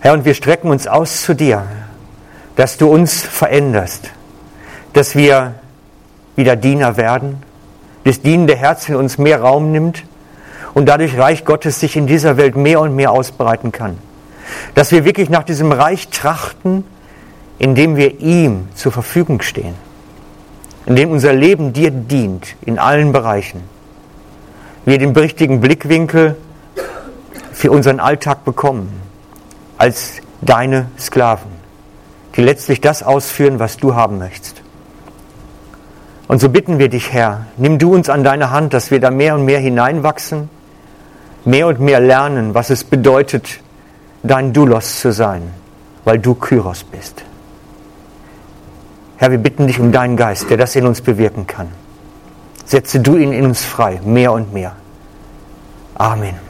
Herr, 0.00 0.14
und 0.14 0.24
wir 0.24 0.34
strecken 0.34 0.70
uns 0.70 0.88
aus 0.88 1.22
zu 1.22 1.32
dir, 1.32 1.64
dass 2.56 2.76
du 2.76 2.90
uns 2.90 3.22
veränderst, 3.22 4.10
dass 4.94 5.14
wir 5.14 5.54
wieder 6.34 6.56
Diener 6.56 6.96
werden, 6.96 7.42
das 8.04 8.20
dienende 8.20 8.56
Herz 8.56 8.88
in 8.88 8.96
uns 8.96 9.18
mehr 9.18 9.40
Raum 9.40 9.72
nimmt 9.72 10.04
und 10.74 10.86
dadurch 10.86 11.18
Reich 11.18 11.44
Gottes 11.44 11.80
sich 11.80 11.96
in 11.96 12.06
dieser 12.06 12.36
Welt 12.36 12.56
mehr 12.56 12.80
und 12.80 12.94
mehr 12.94 13.12
ausbreiten 13.12 13.72
kann. 13.72 13.98
Dass 14.74 14.92
wir 14.92 15.04
wirklich 15.04 15.30
nach 15.30 15.44
diesem 15.44 15.72
Reich 15.72 16.08
trachten, 16.08 16.84
in 17.58 17.74
dem 17.74 17.96
wir 17.96 18.20
ihm 18.20 18.68
zur 18.74 18.92
Verfügung 18.92 19.42
stehen 19.42 19.74
in 20.88 20.96
dem 20.96 21.10
unser 21.10 21.34
Leben 21.34 21.74
dir 21.74 21.90
dient, 21.90 22.56
in 22.64 22.78
allen 22.78 23.12
Bereichen. 23.12 23.62
Wir 24.86 24.96
den 24.96 25.14
richtigen 25.14 25.60
Blickwinkel 25.60 26.34
für 27.52 27.70
unseren 27.70 28.00
Alltag 28.00 28.46
bekommen, 28.46 28.98
als 29.76 30.14
deine 30.40 30.86
Sklaven, 30.98 31.50
die 32.36 32.40
letztlich 32.40 32.80
das 32.80 33.02
ausführen, 33.02 33.58
was 33.58 33.76
du 33.76 33.94
haben 33.94 34.16
möchtest. 34.16 34.57
Und 36.28 36.40
so 36.40 36.50
bitten 36.50 36.78
wir 36.78 36.90
dich, 36.90 37.12
Herr, 37.12 37.46
nimm 37.56 37.78
du 37.78 37.94
uns 37.94 38.10
an 38.10 38.22
deine 38.22 38.50
Hand, 38.50 38.74
dass 38.74 38.90
wir 38.90 39.00
da 39.00 39.10
mehr 39.10 39.34
und 39.34 39.46
mehr 39.46 39.58
hineinwachsen, 39.58 40.50
mehr 41.46 41.66
und 41.66 41.80
mehr 41.80 42.00
lernen, 42.00 42.54
was 42.54 42.68
es 42.68 42.84
bedeutet, 42.84 43.60
dein 44.22 44.52
Dulos 44.52 45.00
zu 45.00 45.10
sein, 45.10 45.42
weil 46.04 46.18
du 46.18 46.34
Kyros 46.34 46.84
bist. 46.84 47.24
Herr, 49.16 49.30
wir 49.30 49.38
bitten 49.38 49.66
dich 49.66 49.80
um 49.80 49.90
deinen 49.90 50.16
Geist, 50.16 50.50
der 50.50 50.58
das 50.58 50.76
in 50.76 50.86
uns 50.86 51.00
bewirken 51.00 51.46
kann. 51.46 51.68
Setze 52.66 53.00
du 53.00 53.16
ihn 53.16 53.32
in 53.32 53.46
uns 53.46 53.64
frei, 53.64 53.98
mehr 54.04 54.32
und 54.32 54.52
mehr. 54.52 54.76
Amen. 55.94 56.47